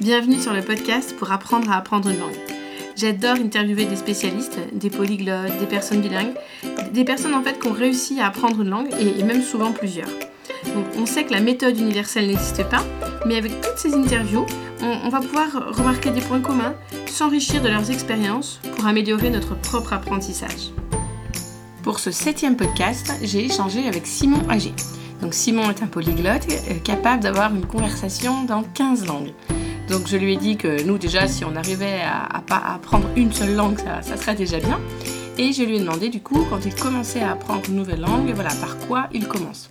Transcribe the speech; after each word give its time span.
Bienvenue 0.00 0.38
sur 0.38 0.52
le 0.52 0.60
podcast 0.60 1.16
pour 1.16 1.32
apprendre 1.32 1.70
à 1.70 1.76
apprendre 1.76 2.10
une 2.10 2.18
langue. 2.18 2.36
J'adore 2.96 3.36
interviewer 3.36 3.86
des 3.86 3.96
spécialistes, 3.96 4.58
des 4.74 4.90
polyglottes, 4.90 5.56
des 5.58 5.64
personnes 5.64 6.02
bilingues, 6.02 6.34
des 6.92 7.02
personnes 7.02 7.32
en 7.32 7.42
fait 7.42 7.58
qui 7.58 7.66
ont 7.66 7.72
réussi 7.72 8.20
à 8.20 8.26
apprendre 8.26 8.60
une 8.60 8.68
langue 8.68 8.90
et 9.00 9.22
même 9.22 9.42
souvent 9.42 9.72
plusieurs. 9.72 10.10
Donc, 10.74 10.84
on 10.98 11.06
sait 11.06 11.24
que 11.24 11.32
la 11.32 11.40
méthode 11.40 11.78
universelle 11.78 12.26
n'existe 12.26 12.62
pas, 12.68 12.84
mais 13.24 13.36
avec 13.36 13.58
toutes 13.62 13.78
ces 13.78 13.94
interviews, 13.94 14.44
on, 14.82 15.08
va 15.08 15.20
pouvoir 15.20 15.74
remarquer 15.74 16.10
des 16.10 16.20
points 16.20 16.40
communs, 16.40 16.74
s'enrichir 17.06 17.62
de 17.62 17.68
leurs 17.68 17.90
expériences 17.90 18.60
pour 18.76 18.86
améliorer 18.86 19.30
notre 19.30 19.58
propre 19.58 19.94
apprentissage. 19.94 20.72
Pour 21.82 22.00
ce 22.00 22.10
septième 22.10 22.58
podcast, 22.58 23.14
j'ai 23.22 23.46
échangé 23.46 23.88
avec 23.88 24.06
Simon 24.06 24.46
Agé. 24.50 24.74
Donc 25.22 25.32
Simon 25.32 25.70
est 25.70 25.82
un 25.82 25.86
polyglotte 25.86 26.46
euh, 26.50 26.74
capable 26.84 27.22
d'avoir 27.22 27.54
une 27.54 27.64
conversation 27.64 28.44
dans 28.44 28.62
15 28.62 29.06
langues. 29.06 29.32
Donc 29.88 30.08
je 30.08 30.16
lui 30.16 30.34
ai 30.34 30.36
dit 30.36 30.56
que 30.56 30.82
nous 30.82 30.98
déjà, 30.98 31.28
si 31.28 31.44
on 31.44 31.54
arrivait 31.54 32.00
à, 32.02 32.42
apprendre 32.74 33.08
une 33.16 33.32
seule 33.32 33.54
langue, 33.54 33.78
ça, 33.78 34.16
serait 34.16 34.34
déjà 34.34 34.58
bien. 34.58 34.80
Et 35.38 35.52
je 35.52 35.62
lui 35.62 35.76
ai 35.76 35.80
demandé 35.80 36.08
du 36.08 36.20
coup, 36.20 36.46
quand 36.48 36.64
il 36.64 36.74
commençait 36.74 37.20
à 37.20 37.32
apprendre 37.32 37.62
une 37.68 37.76
nouvelle 37.76 38.00
langue, 38.00 38.30
voilà, 38.34 38.50
par 38.54 38.78
quoi 38.78 39.08
il 39.12 39.28
commence. 39.28 39.68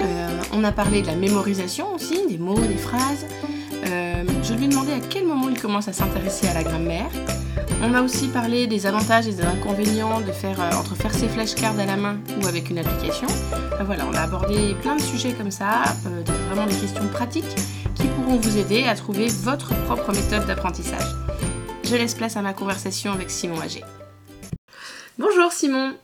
Euh, 0.00 0.28
on 0.52 0.64
a 0.64 0.72
parlé 0.72 1.02
de 1.02 1.06
la 1.06 1.14
mémorisation 1.14 1.94
aussi, 1.94 2.26
des 2.28 2.38
mots, 2.38 2.58
des 2.58 2.76
phrases. 2.76 3.26
Euh, 3.86 4.24
je 4.42 4.54
lui 4.54 4.64
ai 4.64 4.68
demandé 4.68 4.92
à 4.92 5.00
quel 5.00 5.26
moment 5.26 5.48
il 5.48 5.60
commence 5.60 5.88
à 5.88 5.92
s'intéresser 5.92 6.48
à 6.48 6.54
la 6.54 6.62
grammaire. 6.62 7.10
On 7.82 7.94
a 7.94 8.02
aussi 8.02 8.28
parlé 8.28 8.66
des 8.66 8.86
avantages 8.86 9.26
et 9.26 9.32
des 9.32 9.42
inconvénients 9.42 10.20
de 10.20 10.32
faire, 10.32 10.60
euh, 10.60 10.76
entre 10.76 10.96
faire 10.96 11.12
ses 11.12 11.28
flashcards 11.28 11.78
à 11.78 11.86
la 11.86 11.96
main 11.96 12.16
ou 12.40 12.46
avec 12.46 12.70
une 12.70 12.78
application. 12.78 13.26
on 13.80 14.14
a 14.14 14.20
abordé 14.20 14.74
plein 14.80 14.96
de 14.96 15.02
sujets 15.02 15.32
comme 15.32 15.50
ça, 15.50 15.82
vraiment 16.48 16.66
des 16.66 16.76
questions 16.76 17.06
pratiques 17.08 17.56
pourront 18.32 18.48
vous 18.48 18.58
aider 18.58 18.84
à 18.84 18.94
trouver 18.94 19.26
votre 19.26 19.74
propre 19.84 20.10
méthode 20.10 20.46
d'apprentissage. 20.46 21.04
Je 21.84 21.96
laisse 21.96 22.14
place 22.14 22.36
à 22.36 22.42
ma 22.42 22.54
conversation 22.54 23.12
avec 23.12 23.30
Simon 23.30 23.60
Agé. 23.60 23.82
Bonjour 25.18 25.52
Simon. 25.52 25.94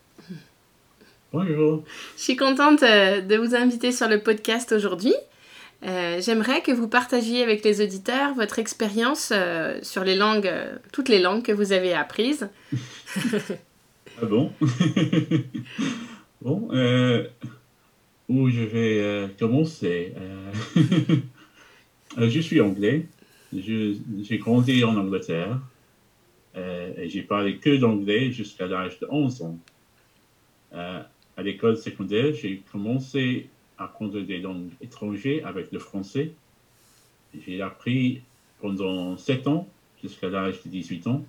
Bonjour. 1.33 1.85
Je 2.19 2.23
suis 2.23 2.37
contente 2.37 2.83
euh, 2.83 3.23
de 3.23 3.37
vous 3.37 3.55
inviter 3.55 3.93
sur 3.93 4.09
le 4.09 4.21
podcast 4.21 4.73
aujourd'hui. 4.73 5.15
Euh, 5.87 6.21
j'aimerais 6.21 6.61
que 6.61 6.71
vous 6.71 6.87
partagiez 6.87 7.43
avec 7.43 7.65
les 7.65 7.81
auditeurs 7.81 8.35
votre 8.35 8.59
expérience 8.59 9.31
euh, 9.33 9.79
sur 9.81 10.05
les 10.05 10.17
langues, 10.17 10.53
toutes 10.93 11.09
les 11.09 11.21
langues 11.21 11.43
que 11.43 11.53
vous 11.53 11.73
avez 11.73 11.95
apprises. 11.95 12.51
ah 14.21 14.27
bon? 14.27 14.53
Bon, 16.41 16.69
où 18.29 18.49
je 18.49 18.61
vais 18.61 19.29
commencer 19.41 20.15
Euh, 22.17 22.31
je 22.31 22.41
suis 22.41 22.61
anglais. 22.61 23.07
J'ai 23.53 24.39
grandi 24.39 24.85
en 24.85 24.97
Angleterre. 24.97 25.61
Euh, 26.57 26.93
et 26.97 27.09
j'ai 27.09 27.23
parlé 27.23 27.59
que 27.59 27.77
d'anglais 27.77 28.33
jusqu'à 28.33 28.67
l'âge 28.67 28.99
de 29.01 29.07
11 29.11 29.43
ans. 29.43 29.59
Euh, 30.73 31.03
à 31.37 31.43
l'école 31.43 31.77
secondaire, 31.77 32.33
j'ai 32.35 32.63
commencé 32.73 33.49
à 33.77 33.85
apprendre 33.85 34.21
des 34.21 34.39
langues 34.39 34.71
étrangères 34.81 35.47
avec 35.47 35.71
le 35.71 35.79
français. 35.79 36.33
J'ai 37.47 37.61
appris 37.61 38.23
pendant 38.61 39.17
7 39.17 39.47
ans 39.47 39.69
jusqu'à 40.03 40.31
l'âge 40.31 40.63
de 40.65 40.71
18 40.71 41.07
ans. 41.07 41.25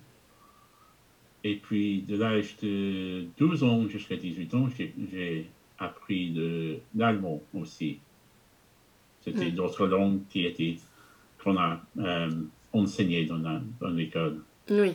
Et 1.44 1.56
puis 1.56 2.02
de 2.02 2.16
l'âge 2.16 2.56
de 2.62 3.24
12 3.38 3.62
ans 3.62 3.88
jusqu'à 3.88 4.16
18 4.16 4.54
ans, 4.54 4.68
j'ai 4.78 5.46
appris 5.78 6.34
l'allemand 6.94 7.40
aussi. 7.54 7.98
C'était 9.24 9.50
d'autres 9.50 9.86
langues 9.86 10.20
qui 10.30 10.46
étaient 10.46 10.76
qu'on 11.42 11.56
a 11.56 11.80
euh, 11.98 12.30
enseignées 12.72 13.26
dans 13.26 13.88
l'école. 13.90 14.40
Oui. 14.70 14.92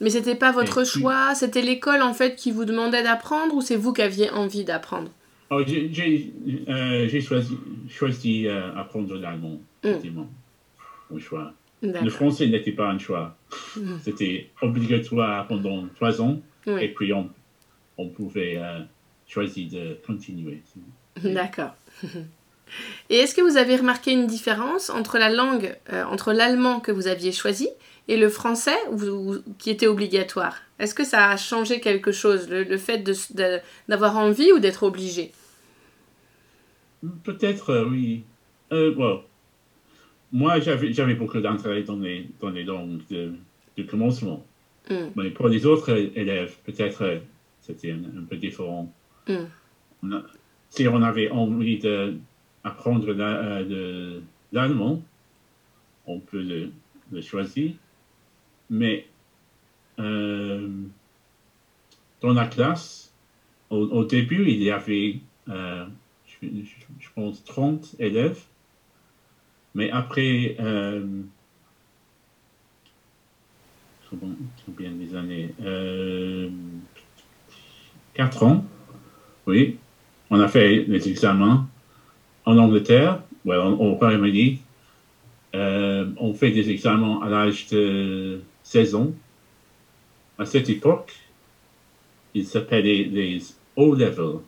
Mais 0.00 0.10
c'était 0.10 0.34
pas 0.34 0.50
votre 0.50 0.84
choix, 0.84 1.34
c'était 1.34 1.60
l'école 1.60 2.00
en 2.02 2.14
fait 2.14 2.34
qui 2.34 2.52
vous 2.52 2.64
demandait 2.64 3.02
d'apprendre 3.02 3.54
ou 3.54 3.60
c'est 3.60 3.76
vous 3.76 3.92
qui 3.92 4.00
aviez 4.00 4.30
envie 4.30 4.64
d'apprendre? 4.64 5.10
Oh, 5.50 5.62
J'ai 5.66 6.32
euh, 6.68 7.20
choisi, 7.20 7.58
choisi 7.88 8.46
euh, 8.46 8.74
apprendre 8.76 9.14
l'allemand, 9.16 9.60
effectivement, 9.82 10.22
mm. 10.22 11.12
mon 11.12 11.18
choix. 11.18 11.52
Le 11.82 12.08
français 12.10 12.46
n'était 12.46 12.72
pas 12.72 12.88
un 12.88 12.98
choix. 12.98 13.36
Mm. 13.76 13.96
C'était 14.02 14.50
obligatoire 14.62 15.46
pendant 15.48 15.86
trois 15.96 16.22
ans 16.22 16.40
et 16.66 16.88
puis 16.88 17.12
on, 17.12 17.28
on 17.98 18.08
pouvait 18.08 18.58
choisir 19.26 19.70
de 19.70 19.98
continuer. 20.06 20.62
D'accord. 21.22 21.74
Et 23.08 23.16
est-ce 23.16 23.34
que 23.34 23.40
vous 23.40 23.56
avez 23.56 23.76
remarqué 23.76 24.12
une 24.12 24.26
différence 24.26 24.90
entre 24.90 25.18
la 25.18 25.30
langue, 25.30 25.76
euh, 25.92 26.04
entre 26.04 26.32
l'allemand 26.32 26.80
que 26.80 26.92
vous 26.92 27.08
aviez 27.08 27.32
choisi 27.32 27.68
et 28.08 28.16
le 28.16 28.28
français 28.28 28.76
qui 29.58 29.70
était 29.70 29.86
obligatoire? 29.86 30.56
Est-ce 30.78 30.94
que 30.94 31.04
ça 31.04 31.30
a 31.30 31.36
changé 31.36 31.80
quelque 31.80 32.12
chose, 32.12 32.48
le, 32.48 32.76
fait 32.78 33.04
d'avoir 33.88 34.16
envie 34.16 34.52
ou 34.52 34.58
d'être 34.58 34.82
obligé? 34.82 35.32
Peut-être, 37.24 37.70
euh, 37.70 37.88
oui. 37.88 38.22
Euh, 38.72 38.94
moi, 40.32 40.60
j'avais 40.60 41.14
beaucoup 41.14 41.40
d'intérêt 41.40 41.82
dans 41.82 41.96
les, 41.96 42.28
dans 42.40 42.50
les 42.50 42.64
langues 42.64 43.00
de, 43.10 43.32
commencement. 43.88 44.44
Hmm. 44.90 45.08
Mais 45.16 45.30
pour 45.30 45.48
les 45.48 45.64
autres 45.64 45.90
élèves, 46.14 46.56
peut-être 46.64 47.22
c'était 47.60 47.92
un, 47.92 48.24
peu 48.28 48.36
différent. 48.36 48.92
Hmm. 49.26 50.18
si 50.70 50.88
on 50.88 51.02
avait 51.02 51.30
envie 51.30 51.78
de 51.78 52.14
apprendre 52.64 53.14
euh, 53.18 54.20
l'allemand, 54.52 55.02
on 56.06 56.18
peut 56.20 56.42
le, 56.42 57.20
choisir, 57.22 57.72
mais 58.68 59.06
euh, 59.98 60.68
dans 62.20 62.32
la 62.32 62.46
classe, 62.46 63.12
au, 63.70 64.04
début, 64.04 64.48
il 64.48 64.62
y 64.62 64.70
avait, 64.70 65.20
euh, 65.48 65.86
je, 66.42 67.08
pense, 67.14 67.44
30 67.44 67.94
élèves, 68.00 68.40
mais 69.74 69.90
après 69.90 70.56
combien 74.66 74.90
des 74.90 75.14
années 75.14 75.54
4 78.14 78.42
ans, 78.42 78.64
oui, 79.46 79.78
on 80.30 80.40
a 80.40 80.48
fait 80.48 80.84
les 80.88 81.08
examens 81.08 81.68
en 82.50 82.58
Angleterre, 82.58 83.22
au 83.46 83.94
Royaume-Uni, 83.94 84.60
euh, 85.54 86.06
on 86.16 86.34
fait 86.34 86.50
des 86.50 86.70
examens 86.70 87.20
à 87.22 87.28
l'âge 87.28 87.68
de 87.68 88.40
16 88.62 88.94
ans. 88.94 89.12
À 90.38 90.44
cette 90.44 90.68
époque, 90.68 91.14
ils 92.34 92.46
s'appelaient 92.46 93.04
les, 93.04 93.40
O-level, 93.76 94.40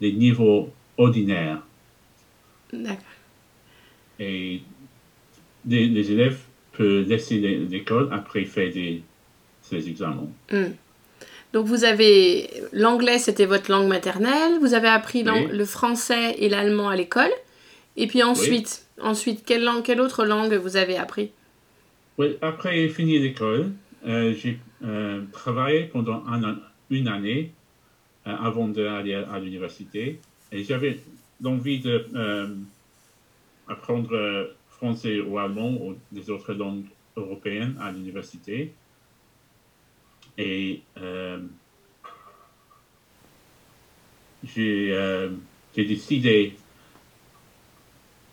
les 0.00 0.12
niveaux 0.12 0.70
ordinaires. 0.96 1.62
D'accord. 2.72 3.04
Et 4.18 4.62
les, 5.66 6.10
élèves 6.10 6.40
peuvent 6.72 7.06
laisser 7.06 7.38
l'école 7.38 8.08
après 8.12 8.44
faire 8.44 8.72
des, 8.72 9.02
ces 9.62 9.88
examens. 9.88 10.28
Hmm. 10.50 10.72
Donc 11.54 11.66
vous 11.66 11.84
avez 11.84 12.50
l'anglais, 12.72 13.18
c'était 13.18 13.46
votre 13.46 13.70
langue 13.70 13.86
maternelle. 13.86 14.58
Vous 14.60 14.74
avez 14.74 14.88
appris 14.88 15.22
le 15.22 15.64
français 15.64 16.34
et 16.38 16.48
l'allemand 16.48 16.88
à 16.88 16.96
l'école. 16.96 17.30
Et 17.96 18.08
puis 18.08 18.24
ensuite, 18.24 18.84
ensuite, 19.00 19.44
quelle 19.46 19.62
langue, 19.62 19.84
quelle 19.84 20.00
autre 20.00 20.24
langue 20.24 20.52
vous 20.54 20.76
avez 20.76 20.96
appris? 20.96 21.30
Oui, 22.18 22.36
après 22.42 22.88
fini 22.88 23.20
l'école, 23.20 23.70
euh, 24.04 24.34
j'ai 24.34 24.58
euh, 24.84 25.22
travaillé 25.32 25.84
pendant 25.84 26.24
une 26.90 27.08
année 27.08 27.52
euh, 28.26 28.34
avant 28.34 28.66
d'aller 28.66 29.14
à, 29.14 29.38
l'université. 29.38 30.18
Et 30.50 30.64
j'avais 30.64 30.98
l'envie 31.40 31.78
de 31.78 32.04
apprendre 33.68 34.50
français 34.70 35.20
ou 35.20 35.38
allemand 35.38 35.70
ou 35.70 35.94
des 36.10 36.30
autres 36.30 36.52
langues 36.52 36.84
européennes 37.16 37.76
à 37.80 37.92
l'université. 37.92 38.72
Et 40.38 40.82
euh, 41.00 41.38
euh, 44.58 45.30
j'ai 45.76 45.84
décidé 45.84 46.56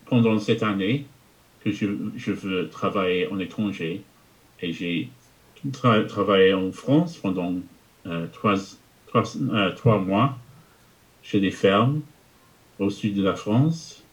pendant 0.05 0.39
cette 0.39 0.63
année 0.63 1.05
que 1.63 1.71
je, 1.71 1.85
je 2.15 2.31
veux 2.31 2.69
travailler 2.69 3.27
en 3.27 3.39
étranger. 3.39 4.01
Et 4.61 4.73
j'ai 4.73 5.09
travaillé 5.71 6.53
en 6.53 6.71
France 6.71 7.17
pendant 7.17 7.55
euh, 8.07 8.27
trois, 8.33 8.55
trois, 9.07 9.23
trois, 9.75 9.99
mois 9.99 10.37
chez 11.23 11.39
des 11.39 11.51
fermes 11.51 12.01
au 12.79 12.89
sud 12.89 13.15
de 13.15 13.23
la 13.23 13.35
France. 13.35 14.03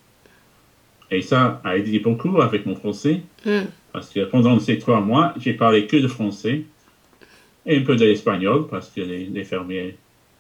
Et 1.10 1.22
ça 1.22 1.60
a 1.64 1.78
aidé 1.78 2.00
beaucoup 2.00 2.40
avec 2.40 2.66
mon 2.66 2.76
français. 2.76 3.22
Mm. 3.46 3.60
Parce 3.92 4.10
que 4.10 4.20
pendant 4.26 4.60
ces 4.60 4.78
trois 4.78 5.00
mois, 5.00 5.32
j'ai 5.38 5.54
parlé 5.54 5.86
que 5.86 5.96
de 5.96 6.08
français 6.08 6.64
et 7.68 7.78
un 7.78 7.82
peu 7.82 7.94
de 7.94 8.04
l'espagnol 8.06 8.66
parce 8.66 8.88
que 8.88 9.02
les, 9.02 9.44
fermiers 9.44 9.96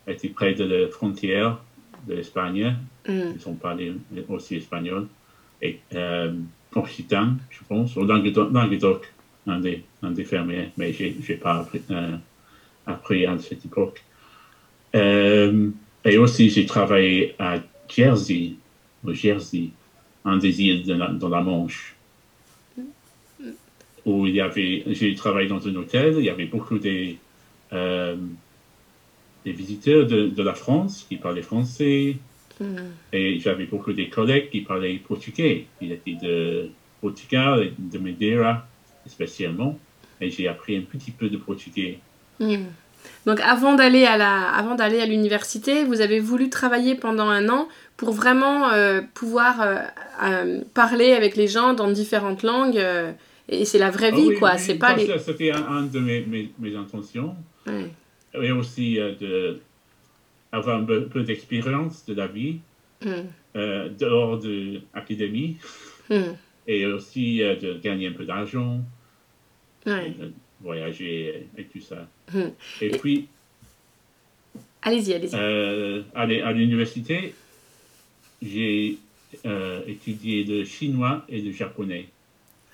étaient 0.06 0.30
près 0.30 0.54
de 0.54 0.64
la 0.64 0.88
frontière 0.88 1.58
de 2.08 2.14
l'Espagne. 2.14 2.74
Mm. 3.06 3.20
Ils 3.36 3.48
ont 3.48 3.54
parlé 3.54 3.92
aussi 4.28 4.56
espagnol. 4.56 5.06
Et, 5.60 5.78
euh, 5.94 6.32
occitan, 6.74 7.34
je 7.50 7.60
pense, 7.68 7.96
au 7.96 8.04
Languedoc, 8.04 9.12
un 9.46 9.60
des, 9.60 9.82
un 10.02 10.10
des 10.10 10.24
fermiers, 10.24 10.70
mais 10.76 10.92
je 10.92 11.04
n'ai 11.04 11.38
pas 11.38 11.58
appris, 11.60 11.82
euh, 11.90 12.16
appris, 12.86 13.26
à 13.26 13.38
cette 13.38 13.64
époque. 13.64 14.02
Euh, 14.94 15.70
et 16.04 16.18
aussi, 16.18 16.50
j'ai 16.50 16.66
travaillé 16.66 17.34
à 17.38 17.58
Jersey, 17.88 18.52
au 19.04 19.12
Jersey, 19.12 19.70
un 20.24 20.38
des 20.38 20.62
îles 20.62 20.84
de 20.84 20.94
la, 20.94 21.08
dans 21.08 21.28
la 21.28 21.40
Manche, 21.40 21.94
où 24.08 24.26
il 24.26 24.34
y 24.34 24.40
avait, 24.40 24.84
j'ai 24.86 25.14
travaillé 25.14 25.48
dans 25.48 25.68
un 25.68 25.76
hôtel, 25.76 26.14
il 26.18 26.24
y 26.24 26.30
avait 26.30 26.46
beaucoup 26.46 26.78
des, 26.78 27.18
euh, 27.74 28.16
des 29.44 29.52
visiteurs 29.52 30.06
de, 30.06 30.28
de, 30.28 30.42
la 30.42 30.54
France 30.54 31.04
qui 31.06 31.16
parlaient 31.16 31.42
français, 31.42 32.16
mm. 32.58 32.76
et 33.12 33.38
j'avais 33.38 33.66
beaucoup 33.66 33.92
de 33.92 34.04
collègues 34.04 34.48
qui 34.50 34.62
parlaient 34.62 34.96
portugais. 34.96 35.66
Il 35.82 35.92
était 35.92 36.14
de 36.14 36.70
Portugal, 37.02 37.72
de 37.78 37.98
Madeira 37.98 38.66
spécialement, 39.06 39.78
et 40.22 40.30
j'ai 40.30 40.48
appris 40.48 40.76
un 40.78 40.82
petit 40.82 41.10
peu 41.10 41.28
de 41.28 41.36
portugais. 41.36 41.98
Mm. 42.40 42.64
Donc 43.26 43.40
avant 43.40 43.74
d'aller 43.74 44.06
à 44.06 44.16
la, 44.16 44.48
avant 44.48 44.74
d'aller 44.74 45.00
à 45.02 45.06
l'université, 45.06 45.84
vous 45.84 46.00
avez 46.00 46.18
voulu 46.18 46.48
travailler 46.48 46.94
pendant 46.94 47.28
un 47.28 47.50
an 47.50 47.68
pour 47.98 48.12
vraiment 48.12 48.70
euh, 48.70 49.02
pouvoir 49.12 49.60
euh, 50.22 50.60
parler 50.72 51.12
avec 51.12 51.36
les 51.36 51.46
gens 51.46 51.74
dans 51.74 51.90
différentes 51.90 52.42
langues. 52.42 52.82
Et 53.48 53.64
c'est 53.64 53.78
la 53.78 53.90
vraie 53.90 54.10
ah 54.12 54.16
vie, 54.16 54.34
quoi. 54.38 54.58
c'est 54.58 54.76
pas 54.76 54.94
les... 54.94 55.18
C'était 55.18 55.52
un, 55.52 55.82
de 55.82 55.98
mes, 55.98 56.50
mes, 56.58 56.76
intentions. 56.76 57.34
Et 58.34 58.52
aussi 58.52 58.96
de 58.96 59.58
avoir 60.52 60.80
un 60.80 60.84
peu, 60.84 61.22
d'expérience 61.22 62.04
de 62.06 62.14
la 62.14 62.26
vie 62.26 62.58
mm. 63.04 63.88
dehors 63.98 64.38
de 64.38 64.80
l'académie. 64.94 65.56
Mm. 66.10 66.34
Et 66.66 66.84
aussi 66.86 67.38
de 67.38 67.78
gagner 67.82 68.08
un 68.08 68.12
peu 68.12 68.24
d'argent. 68.24 68.80
voyager 70.60 71.46
et 71.56 71.64
tout 71.64 71.80
ça. 71.80 72.06
Hmm. 72.32 72.50
Et 72.80 72.90
puis. 72.90 73.28
Allez-y, 74.82 75.14
allez-y. 75.14 75.34
Euh, 75.34 76.02
à 76.14 76.52
l'université, 76.52 77.34
j'ai 78.42 78.98
euh, 79.44 79.82
étudié 79.86 80.44
le 80.44 80.64
chinois 80.64 81.24
et 81.28 81.40
le 81.40 81.52
japonais. 81.52 82.08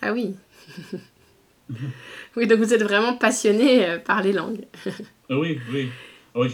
Ah 0.06 0.12
oui. 0.12 0.34
oui, 2.36 2.46
donc 2.46 2.58
vous 2.58 2.74
êtes 2.74 2.82
vraiment 2.82 3.16
passionné 3.16 3.88
euh, 3.88 3.98
par 3.98 4.22
les 4.22 4.34
langues. 4.34 4.66
Ah 5.30 5.38
oui, 5.38 5.58
oui. 5.72 5.88
Oh, 6.34 6.44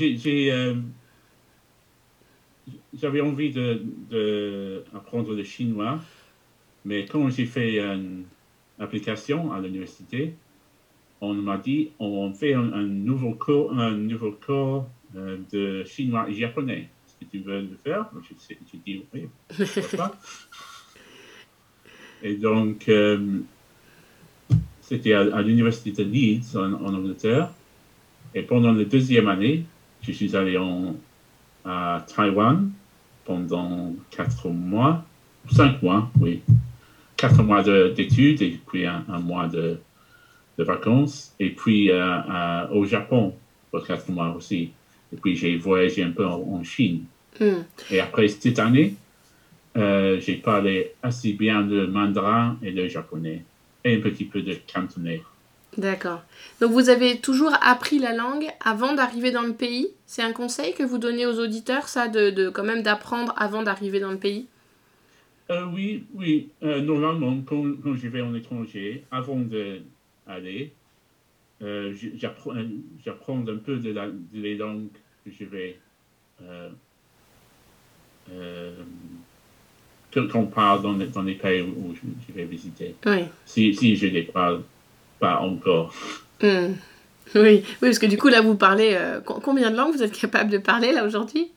j'avais 2.95 3.21
envie 3.21 3.51
d'apprendre 3.51 5.31
de, 5.31 5.35
le 5.35 5.43
chinois, 5.43 5.99
mais 6.85 7.07
quand 7.07 7.29
j'ai 7.29 7.47
fait 7.47 7.81
une 7.81 8.23
application 8.79 9.53
à 9.53 9.59
l'université, 9.59 10.35
on 11.21 11.35
m'a 11.35 11.59
dit 11.59 11.91
on 11.99 12.33
fait 12.33 12.55
un, 12.55 12.85
nouveau 12.85 13.33
cours, 13.33 13.73
un 13.73 13.97
nouveau 13.97 14.31
cours 14.31 14.89
euh, 15.17 15.39
de 15.51 15.83
chinois 15.83 16.29
et 16.29 16.35
japonais. 16.35 16.89
Est-ce 17.05 17.17
que 17.19 17.25
tu 17.25 17.41
veux 17.41 17.63
le 17.63 17.77
faire? 17.83 18.09
J'ai 18.49 18.79
dit 18.87 19.03
oui, 19.13 19.29
pourquoi 19.59 20.17
Et 22.23 22.35
donc, 22.35 22.89
euh, 22.89 23.41
c'était 24.81 25.15
à, 25.15 25.43
l'université 25.43 26.05
de 26.05 26.09
Leeds 26.09 26.57
en, 26.57 26.73
Angleterre. 26.73 27.51
Et 28.35 28.43
pendant 28.43 28.73
la 28.73 28.85
deuxième 28.85 29.29
année, 29.29 29.65
je 30.03 30.13
suis 30.13 30.37
allé 30.37 30.57
en, 30.57 30.97
à 31.65 32.05
Taïwan 32.15 32.71
pendant 33.25 33.95
quatre 34.11 34.49
mois, 34.49 35.05
cinq 35.51 35.83
mois, 35.83 36.11
oui. 36.21 36.43
Quatre 37.17 37.43
mois 37.43 37.63
d'études 37.63 38.41
et 38.41 38.59
puis 38.67 38.87
un 38.87 39.19
mois 39.19 39.47
de, 39.47 39.79
de 40.61 40.65
vacances. 40.65 41.35
Et 41.41 41.51
puis 41.51 41.91
euh, 41.91 42.69
au 42.71 42.85
Japon 42.85 43.35
pour 43.71 43.87
quatre 43.87 44.09
mois 44.11 44.35
aussi. 44.37 44.71
Et 45.13 45.17
puis 45.17 45.37
j'ai 45.37 45.57
voyagé 45.57 46.03
un 46.03 46.11
peu 46.11 46.27
en, 46.27 46.63
Chine. 46.63 47.05
Hmm. 47.41 47.63
Et 47.91 48.01
après 48.01 48.29
cette 48.29 48.59
année, 48.59 48.95
euh, 49.77 50.21
j'ai 50.21 50.37
parlé 50.37 50.95
assez 51.03 51.33
bien 51.33 51.63
le 51.63 51.87
mandarin 51.87 52.59
et 52.63 52.71
le 52.71 52.89
japonais. 52.89 53.45
Et 53.85 53.97
un 53.97 54.01
petit 54.01 54.25
peu 54.25 54.43
de 54.43 54.57
cantonais. 54.73 55.23
D'accord. 55.79 56.23
Donc 56.61 56.73
vous 56.73 56.91
avez 56.91 57.21
toujours 57.21 57.53
appris 57.63 57.99
la 57.99 58.15
langue 58.15 58.47
avant 58.65 58.95
d'arriver 58.95 59.31
dans 59.31 59.43
le 59.43 59.55
pays? 59.55 59.89
C'est 60.07 60.23
un 60.23 60.33
conseil 60.33 60.75
que 60.75 60.83
vous 60.83 60.99
donnez 60.99 61.25
aux 61.27 61.39
auditeurs, 61.39 61.89
ça, 61.89 62.09
de, 62.09 62.31
de 62.31 62.51
quand 62.51 62.65
même 62.65 62.83
d'apprendre 62.83 63.33
avant 63.37 63.63
d'arriver 63.63 64.01
dans 64.01 64.11
le 64.11 64.19
pays? 64.19 64.47
Euh, 65.51 65.65
Oui, 65.73 66.05
oui. 66.15 66.49
normalement, 66.61 67.41
quand, 67.47 67.65
quand 67.83 67.95
je 67.95 68.09
vais 68.09 68.21
en 68.21 68.35
étranger, 68.35 69.05
avant 69.11 69.39
de, 69.39 69.81
aller. 70.31 70.73
Euh, 71.63 71.95
j'apprends 72.17 73.47
un 73.49 73.57
peu 73.57 73.77
de, 73.77 73.93
la, 73.93 74.07
les 74.33 74.57
langues 74.57 74.89
que 75.25 75.31
je 75.31 75.45
vais 75.45 75.79
euh, 76.43 76.71
euh, 78.33 78.75
qu'on 80.15 80.47
parle 80.47 80.83
dans 80.83 80.93
les, 80.93 81.07
dans 81.07 81.23
les, 81.23 81.35
pays 81.35 81.63
où 81.63 81.95
je, 81.95 82.33
vais 82.33 82.45
visiter. 82.45 82.95
Si, 83.47 83.75
si, 83.75 83.97
je 83.97 84.07
ne 84.07 84.13
les 84.13 84.23
parle 84.23 84.63
pas 85.19 85.41
encore. 85.41 85.95
Hmm. 86.43 86.75
Oui. 87.35 87.43
oui, 87.43 87.65
parce 87.81 87.99
que 87.99 88.07
du 88.07 88.17
coup, 88.17 88.29
là, 88.29 88.41
vous 88.41 88.57
parlez. 88.57 88.95
Euh, 88.95 89.21
combien 89.21 89.71
de 89.71 89.77
langues 89.77 89.95
vous 89.95 90.03
êtes 90.03 90.19
capable 90.19 90.51
de 90.51 90.59
parler, 90.59 90.93
là, 90.93 91.05
aujourd'hui? 91.05 91.53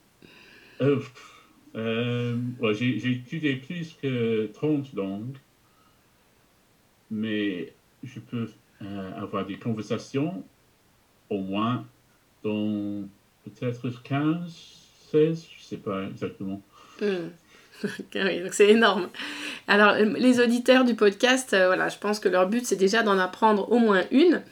Euh, 0.80 2.36
J'ai 2.72 3.10
étudié 3.10 3.56
plus 3.56 3.96
que 4.00 4.46
30 4.52 4.94
langues, 4.94 5.36
mais 7.10 7.72
je 8.04 8.20
peux 8.20 8.48
euh, 8.82 9.20
avoir 9.20 9.46
des 9.46 9.56
conversations 9.56 10.44
au 11.30 11.38
moins 11.38 11.84
dans 12.42 13.08
peut-être 13.44 13.90
15, 14.02 14.52
16, 15.10 15.46
je 15.50 15.58
ne 15.58 15.62
sais 15.62 15.76
pas 15.78 16.04
exactement. 16.04 16.62
Hmm. 17.00 17.30
oui, 18.14 18.40
donc 18.42 18.54
c'est 18.54 18.70
énorme. 18.70 19.08
Alors, 19.68 19.94
les 19.94 20.40
auditeurs 20.40 20.84
du 20.84 20.94
podcast, 20.94 21.54
euh, 21.54 21.66
voilà, 21.66 21.88
je 21.88 21.98
pense 21.98 22.20
que 22.20 22.28
leur 22.28 22.48
but, 22.48 22.64
c'est 22.64 22.76
déjà 22.76 23.02
d'en 23.02 23.18
apprendre 23.18 23.70
au 23.70 23.78
moins 23.78 24.02
une. 24.10 24.42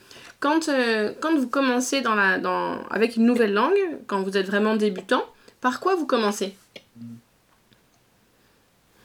Quand, 0.40 0.68
euh, 0.68 1.12
quand 1.20 1.36
vous 1.36 1.48
commencez 1.48 2.00
dans 2.00 2.14
la, 2.14 2.38
dans, 2.38 2.82
avec 2.88 3.16
une 3.16 3.24
nouvelle 3.24 3.54
langue, 3.54 3.78
quand 4.06 4.22
vous 4.22 4.36
êtes 4.36 4.46
vraiment 4.46 4.76
débutant, 4.76 5.24
par 5.60 5.80
quoi 5.80 5.94
vous 5.94 6.06
commencez? 6.06 6.54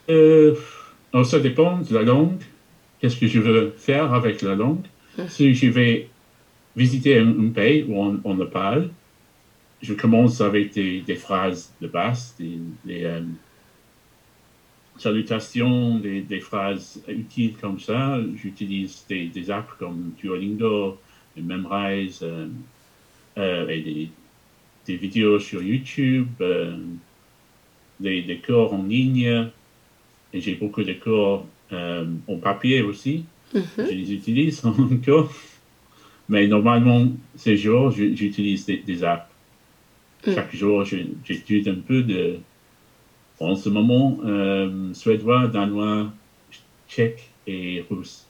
Alors 0.10 1.26
Ça 1.26 1.40
dépend 1.40 1.78
de 1.78 1.94
la 1.94 2.04
langue. 2.04 2.42
Qu'est-ce 3.00 3.20
que 3.20 3.28
je 3.28 3.40
veux 3.40 3.74
faire 3.78 4.14
avec 4.14 4.42
la 4.42 4.56
langue? 4.56 4.86
Si 5.28 5.54
je 5.54 5.70
vais 5.70 6.10
visiter 6.76 7.20
un, 7.20 7.50
pays 7.50 7.86
où 7.88 8.00
on, 8.00 8.20
on, 8.24 8.36
le 8.36 8.50
parle, 8.50 8.90
je 9.82 9.94
commence 9.94 10.42
avec 10.42 10.74
des, 10.74 11.02
des 11.02 11.16
phrases 11.16 11.74
de 11.82 11.88
base, 11.88 12.36
des, 12.40 13.04
euh, 13.04 13.22
salutations, 14.98 16.00
des, 16.00 16.22
des, 16.22 16.40
phrases 16.40 17.02
utiles 17.08 17.56
comme 17.60 17.80
ça. 17.80 18.20
J'utilise 18.36 19.06
des, 19.08 19.28
des, 19.28 19.52
apps 19.52 19.74
comme 19.78 20.14
Duolingo, 20.18 20.98
Memrise, 21.38 22.20
euh, 22.24 22.48
euh, 23.38 23.70
et 23.70 23.82
des, 23.82 24.10
des, 24.86 24.96
vidéos 24.96 25.40
sur 25.40 25.62
YouTube, 25.62 26.28
des, 28.00 28.22
des, 28.22 28.38
cours 28.38 28.74
en 28.74 28.84
ligne, 28.84 29.50
et 30.34 30.42
j'ai 30.42 30.56
beaucoup 30.56 30.84
de 30.84 30.94
cours 30.94 31.46
en 31.72 32.38
papier 32.42 32.82
aussi. 32.82 33.26
Je 33.54 33.60
mhm. 33.60 33.88
les 33.90 34.14
utilise 34.14 34.66
encore. 34.66 35.32
Mais 36.30 36.48
normalement, 36.48 37.08
ces 37.36 37.56
jours, 37.56 37.92
j'utilise 37.92 38.66
des, 38.66 39.04
apps. 39.04 39.30
Mm. 40.26 40.34
Chaque 40.34 40.56
jour, 40.56 40.84
j'étudie 40.84 41.70
un 41.70 41.76
peu 41.76 42.04
de, 42.04 42.40
en 43.40 43.56
ce 43.56 43.70
moment, 43.70 44.18
euh, 44.26 44.94
suédois, 44.94 45.48
danois, 45.48 46.12
tchèque 46.90 47.30
et 47.46 47.84
russe. 47.90 48.24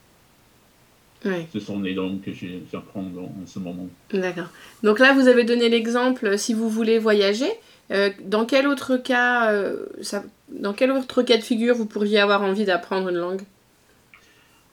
Ce 1.52 1.60
sont 1.60 1.82
les 1.82 1.94
langues 1.94 2.22
que 2.22 2.32
j'apprends 2.72 3.02
en, 3.02 3.46
ce 3.46 3.60
moment. 3.60 3.88
D'accord. 4.14 4.48
Donc 4.84 5.00
là, 5.00 5.14
vous 5.14 5.28
avez 5.28 5.44
donné 5.44 5.68
l'exemple, 5.68 6.38
si 6.38 6.54
vous 6.54 6.70
voulez 6.70 7.00
voyager, 7.00 7.50
euh, 7.92 8.10
dans 8.24 8.46
quel 8.46 8.66
autre 8.66 8.96
cas, 8.96 9.52
euh, 9.52 9.88
ça, 10.02 10.24
dans 10.50 10.74
quel 10.74 10.92
autre 10.92 11.24
cas 11.24 11.38
de 11.38 11.44
figure 11.44 11.76
vous 11.76 11.86
pourriez 11.86 12.20
avoir 12.20 12.44
envie 12.44 12.66
d'apprendre 12.66 13.10
une 13.10 13.18
langue? 13.18 13.42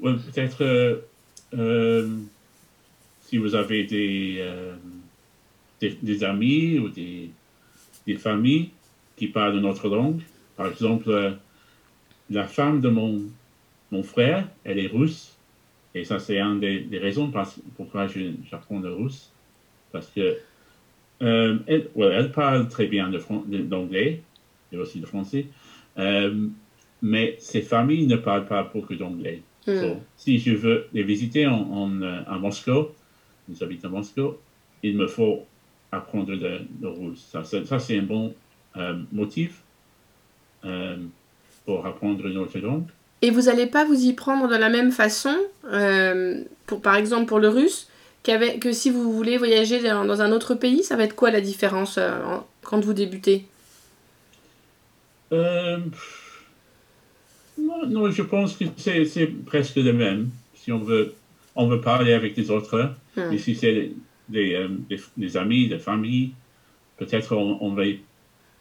Peut-être 0.00 0.62
euh, 0.62 0.96
euh, 1.56 2.08
si 3.22 3.38
vous 3.38 3.54
avez 3.54 3.84
des, 3.84 4.36
euh, 4.40 4.74
des, 5.80 6.24
amis 6.24 6.78
ou 6.78 6.88
des, 6.88 7.30
des, 8.06 8.16
familles 8.16 8.70
qui 9.16 9.28
parlent 9.28 9.56
une 9.56 9.66
autre 9.66 9.88
langue. 9.88 10.21
Par 10.56 10.66
exemple, 10.66 11.37
la 12.30 12.47
femme 12.47 12.80
de 12.80 12.88
mon, 12.88 13.23
mon 13.90 14.02
frère, 14.02 14.49
elle 14.64 14.78
est 14.78 14.87
russe. 14.87 15.37
Et 15.94 16.04
ça, 16.04 16.18
c'est 16.18 16.40
une 16.40 16.61
des, 16.61 16.80
des, 16.80 16.99
raisons 16.99 17.33
pourquoi 17.76 18.06
j'apprends 18.50 18.80
le 18.80 18.92
russe. 18.92 19.30
Parce 19.92 20.09
que 20.09 20.38
elle, 21.21 21.88
elle, 21.97 22.33
parle 22.33 22.68
très 22.68 22.87
bien 22.87 23.11
d'anglais 23.11 24.23
et 24.73 24.76
aussi 24.76 25.00
de 25.00 25.06
français. 25.06 25.47
mais 27.02 27.37
ces 27.38 27.62
familles 27.62 28.06
ne 28.06 28.16
parlent 28.16 28.47
pas 28.47 28.62
beaucoup 28.64 28.97
d'anglais. 28.97 29.42
Hmm. 29.66 29.94
si 30.16 30.38
je 30.38 30.52
veux 30.52 30.88
les 30.92 31.02
visiter 31.02 31.47
en, 31.47 31.54
en, 31.54 32.02
euh, 32.02 32.21
à 32.26 32.37
Moscou, 32.38 32.88
j'habite 33.59 33.83
à 33.87 33.88
Moscou, 33.88 34.35
il 34.83 34.94
me 34.94 35.06
faut 35.06 35.47
apprendre 35.90 36.35
le, 36.35 36.61
le 36.83 36.88
russe. 36.88 37.26
Ça, 37.33 37.44
c'est 37.44 37.99
un 37.99 38.02
bon 38.02 38.26
euh, 38.26 38.30
motif 39.12 39.62
euh, 40.64 40.97
pour 41.66 41.87
apprendre 41.87 42.26
une 42.26 42.38
autre 42.38 42.59
langue. 42.59 42.87
Et 43.23 43.31
vous 43.31 43.43
n'allez 43.43 43.66
pas 43.66 43.85
vous 43.85 44.04
y 44.04 44.12
prendre 44.12 44.49
de 44.49 44.57
la 44.57 44.69
même 44.69 44.90
façon, 44.93 45.35
euh, 45.73 46.43
pour, 46.66 46.83
par 46.83 46.97
exemple 46.97 47.26
pour 47.26 47.38
le 47.38 47.49
russe, 47.49 47.88
qu'avec, 48.23 48.61
que 48.61 48.73
si 48.73 48.90
vous 48.90 49.12
voulez 49.12 49.38
voyager 49.38 49.83
dans, 49.83 50.04
dans 50.04 50.21
un 50.23 50.33
autre 50.33 50.54
pays, 50.54 50.83
ça 50.83 50.97
va 50.97 51.04
être 51.04 51.14
quoi 51.16 51.31
la 51.31 51.40
différence 51.40 51.97
euh, 51.99 52.23
en- 52.25 52.47
quand 52.62 52.81
vous 52.85 52.93
débutez? 52.93 53.47
Euh, 55.33 55.78
non, 57.59 57.87
non, 57.87 58.11
je 58.11 58.23
pense 58.23 58.57
que 58.57 58.64
c'est, 58.76 59.26
presque 59.47 59.76
le 59.76 59.93
même. 59.93 60.31
Si 60.54 60.73
on 60.73 60.78
veut, 60.78 61.14
on 61.54 61.66
veut 61.66 61.81
parler 61.81 62.12
avec 62.12 62.37
les 62.37 62.50
autres, 62.50 62.90
Hmm. 63.16 63.33
et 63.33 63.38
si 63.38 63.54
c'est 63.54 63.73
des, 63.73 63.93
des, 64.28 64.54
euh, 64.54 64.69
des- 64.90 65.00
des 65.16 65.37
amis, 65.37 65.69
des 65.69 65.78
familles, 65.78 66.33
peut-être 66.99 67.37
on, 67.37 67.59
on 67.61 67.73
va, 67.75 67.85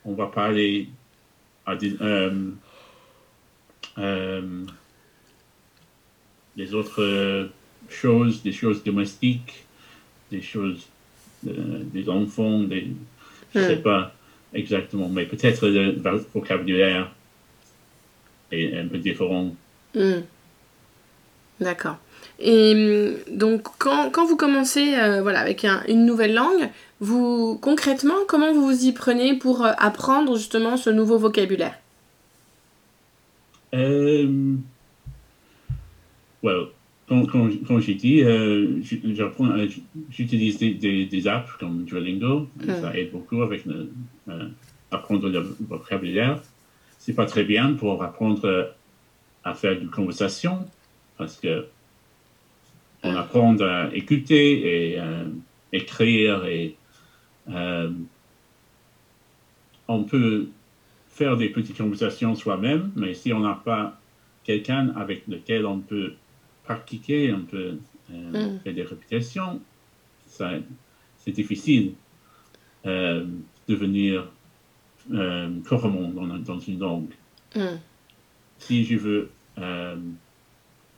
on 0.06 0.14
va 0.14 0.28
parler 0.28 0.90
à 1.66 1.76
des, 1.76 1.96
euh, 2.02 2.52
euh, 3.98 4.66
autres 6.74 7.02
euh, 7.02 7.48
choses, 7.90 8.44
des 8.44 8.52
choses 8.52 8.84
domestiques, 8.84 9.66
des 10.32 10.42
choses 10.42 10.88
des 11.44 12.08
enfants, 12.10 12.60
des, 12.62 12.88
je 13.54 13.60
ne 13.60 13.64
sais 13.66 13.76
Hmm. 13.78 13.82
pas 13.82 14.16
exactement, 14.54 15.10
mais 15.10 15.26
peut-être 15.26 15.68
le 15.68 16.00
vocabulaire 16.34 17.12
est 18.52 18.78
un 18.78 18.88
peu 18.88 18.98
différent. 18.98 19.54
Hmm. 19.94 20.22
D'accord. 21.64 21.98
Et 22.40 22.74
hum, 22.76 23.38
donc, 23.38 23.68
quand, 23.80 24.10
quand 24.12 24.26
vous 24.26 24.36
commencez 24.36 24.96
euh, 24.96 25.22
voilà, 25.22 25.40
avec 25.40 25.64
un- 25.66 25.84
une 25.88 26.06
nouvelle 26.06 26.34
langue, 26.34 26.70
vous 27.00 27.58
concrètement, 27.62 28.20
comment 28.28 28.54
vous 28.54 28.66
vous 28.66 28.86
y 28.86 28.92
prenez 28.92 29.36
pour 29.38 29.64
euh, 29.66 29.72
apprendre 29.78 30.36
justement 30.36 30.76
ce 30.78 30.90
nouveau 30.90 31.18
vocabulaire? 31.18 31.76
Euh, 33.74 34.56
well, 36.44 36.68
comme, 37.08 37.28
comme, 37.28 37.58
comme 37.66 37.80
j'ai 37.82 37.96
dit, 37.96 38.24
euh, 38.24 38.82
j'apprends, 39.16 39.50
j'utilise 40.10 40.58
des, 40.60 40.72
des, 40.74 41.06
des 41.06 41.28
apps 41.28 41.52
comme 41.60 41.84
Duolingo. 41.84 42.48
Mm. 42.58 42.82
Ça 42.82 42.96
aide 42.98 43.12
beaucoup 43.12 43.42
avec 43.42 43.66
le, 43.66 43.92
euh, 44.30 44.48
apprendre 44.92 45.28
le 45.30 45.56
vocabulaire. 45.70 46.42
C'est 47.00 47.14
pas 47.14 47.26
très 47.26 47.44
bien 47.44 47.74
pour 47.74 48.02
apprendre 48.04 48.74
à 49.44 49.54
faire 49.54 49.74
une 49.74 49.90
conversation 49.90 50.66
parce 51.18 51.40
que 51.40 51.68
on 53.04 53.16
apprend 53.16 53.56
à 53.60 53.90
écouter 53.94 54.92
et 54.94 55.00
euh, 55.00 55.26
écrire 55.74 56.46
et 56.46 56.76
euh, 57.50 57.92
on 59.88 60.04
peut 60.04 60.48
faire 61.10 61.36
des 61.38 61.50
petites 61.50 61.78
conversations 61.78 62.34
soi-même, 62.36 62.92
mais 62.96 63.14
si 63.14 63.34
on 63.34 63.42
n'a 63.42 63.60
pas 63.64 64.00
quelqu'un 64.44 64.94
avec 64.96 65.28
lequel 65.28 65.66
on 65.66 65.80
peut 65.80 66.14
pratiquer, 66.64 67.34
on 67.34 67.42
peut 67.42 67.78
euh, 68.12 68.32
Mm. 68.32 68.60
faire 68.64 68.74
des 68.74 68.84
répétitions, 68.84 69.62
ça, 70.28 70.52
c'est 71.18 71.32
difficile 71.32 71.94
euh, 72.86 73.26
de 73.68 73.74
devenir 73.76 74.30
couramment 75.68 76.08
dans, 76.10 76.28
dans 76.38 76.60
une 76.60 76.80
langue. 76.80 77.12
Hmm. 77.56 77.78
Si 78.58 78.86
je 78.86 78.96
veux 78.96 79.30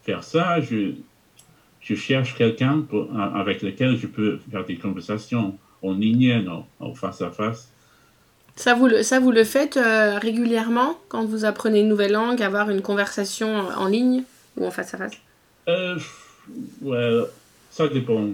faire 0.05 0.23
ça, 0.23 0.61
je, 0.61 0.91
je 1.81 1.95
cherche 1.95 2.35
quelqu'un 2.35 2.85
avec 3.35 3.61
lequel 3.61 3.97
je 3.97 4.07
peux 4.07 4.39
faire 4.51 4.65
des 4.65 4.77
conversations 4.77 5.57
en 5.81 5.93
ligne, 5.93 6.43
en 6.79 6.93
face 6.93 7.21
à 7.21 7.31
face. 7.31 7.69
Ça 8.55 8.73
vous, 8.73 8.87
le, 8.87 9.03
ça, 9.03 9.19
vous 9.19 9.31
le 9.31 9.43
faites 9.43 9.75
euh, 9.75 10.17
régulièrement 10.17 10.97
quand 11.09 11.25
vous 11.25 11.43
apprenez 11.43 11.81
une 11.81 11.89
nouvelle 11.89 12.13
langue, 12.13 12.41
avoir 12.41 12.69
une 12.69 12.81
conversation 12.81 13.67
en 13.75 13.87
ligne 13.87 14.23
ou 14.55 14.65
en 14.65 14.71
face 14.71 14.93
à 14.93 14.97
face? 14.97 15.13
Euh, 15.67 15.99
well, 16.81 17.25
ça 17.69 17.89
dépend. 17.89 18.29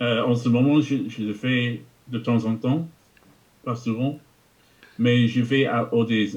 Euh, 0.00 0.22
en 0.22 0.36
ce 0.36 0.48
moment, 0.48 0.80
je, 0.80 0.96
je 1.08 1.22
le 1.22 1.32
fais 1.32 1.82
de 2.06 2.18
temps 2.18 2.44
en 2.44 2.54
temps, 2.54 2.86
pas 3.64 3.74
souvent, 3.74 4.20
mais 4.98 5.26
je 5.26 5.42
vais 5.42 5.66
à 5.66 5.92
aux 5.92 6.04
des 6.04 6.36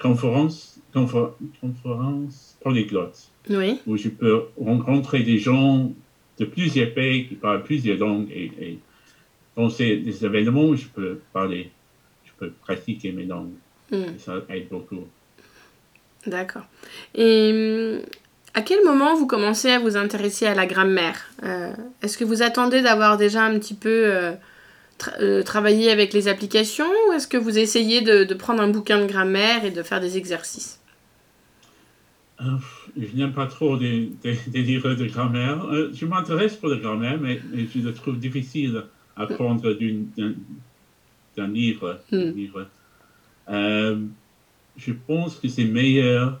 euh, 0.00 0.02
conférences, 0.08 0.78
confé- 0.94 1.30
conférences 1.60 2.56
polyglottes 2.62 3.28
Oui. 3.50 3.80
où 3.86 3.96
je 3.96 4.08
peux 4.08 4.42
rencontrer 4.60 5.22
des 5.22 5.38
gens 5.38 5.90
de 6.38 6.44
plusieurs 6.44 6.92
pays 6.94 7.28
qui 7.28 7.34
parlent 7.34 7.62
plusieurs 7.64 7.98
langues 7.98 8.30
et, 8.30 8.52
et 8.60 8.78
dans 9.56 9.68
ces 9.70 10.02
événements 10.24 10.74
je 10.76 10.86
peux 10.88 11.20
parler, 11.32 11.70
je 12.24 12.30
peux 12.38 12.50
pratiquer 12.50 13.12
mes 13.12 13.24
langues. 13.24 13.54
Hmm. 13.90 14.04
Ça 14.18 14.34
aide 14.50 14.68
beaucoup. 14.68 15.04
D'accord. 16.26 16.66
Et 17.14 17.50
hum, 17.98 18.02
à 18.54 18.62
quel 18.62 18.84
moment 18.84 19.14
vous 19.16 19.26
commencez 19.26 19.70
à 19.70 19.78
vous 19.78 19.96
intéresser 19.96 20.46
à 20.46 20.54
la 20.54 20.66
grammaire? 20.66 21.28
Euh, 21.44 21.72
Est-ce 22.02 22.18
que 22.18 22.24
vous 22.24 22.42
attendez 22.42 22.82
d'avoir 22.82 23.16
déjà 23.16 23.44
un 23.44 23.58
petit 23.58 23.74
peu 23.74 23.88
euh, 23.88 24.32
tra- 24.98 25.20
euh, 25.20 25.42
travaillé 25.42 25.90
avec 25.90 26.12
les 26.12 26.28
applications 26.28 26.90
ou 27.08 27.12
est-ce 27.12 27.28
que 27.28 27.36
vous 27.36 27.58
essayez 27.58 28.00
de, 28.00 28.24
de 28.24 28.34
prendre 28.34 28.60
un 28.62 28.68
bouquin 28.68 29.00
de 29.00 29.06
grammaire 29.06 29.64
et 29.64 29.70
de 29.70 29.82
faire 29.82 30.00
des 30.00 30.16
exercices? 30.16 30.80
Euh, 32.40 32.44
je 32.96 33.16
n'aime 33.16 33.32
pas 33.32 33.46
trop 33.46 33.76
des, 33.76 34.10
des, 34.22 34.38
des 34.46 34.62
livres 34.62 34.94
de 34.94 35.06
grammaire. 35.06 35.64
Euh, 35.64 35.90
je 35.92 36.06
m'intéresse 36.06 36.56
pour 36.56 36.68
la 36.68 36.76
grammaire, 36.76 37.18
mais, 37.20 37.40
mais 37.52 37.66
je 37.72 37.80
le 37.80 37.92
trouve 37.92 38.18
difficile 38.18 38.84
à 39.16 39.26
prendre 39.26 39.72
d'une- 39.74 40.08
d'un 41.36 41.48
livre. 41.48 42.00
Mm. 42.12 42.32
Euh, 43.48 43.96
je 44.76 44.92
pense 45.06 45.36
que 45.36 45.48
c'est 45.48 45.64
meilleur 45.64 46.40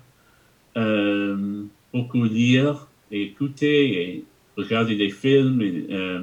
euh, 0.76 1.64
beaucoup 1.92 2.24
lire 2.24 2.86
et 3.10 3.22
écouter 3.22 4.02
et 4.02 4.24
regarder 4.56 4.94
des 4.94 5.10
films 5.10 5.60
et 5.62 5.86
euh, 5.90 6.20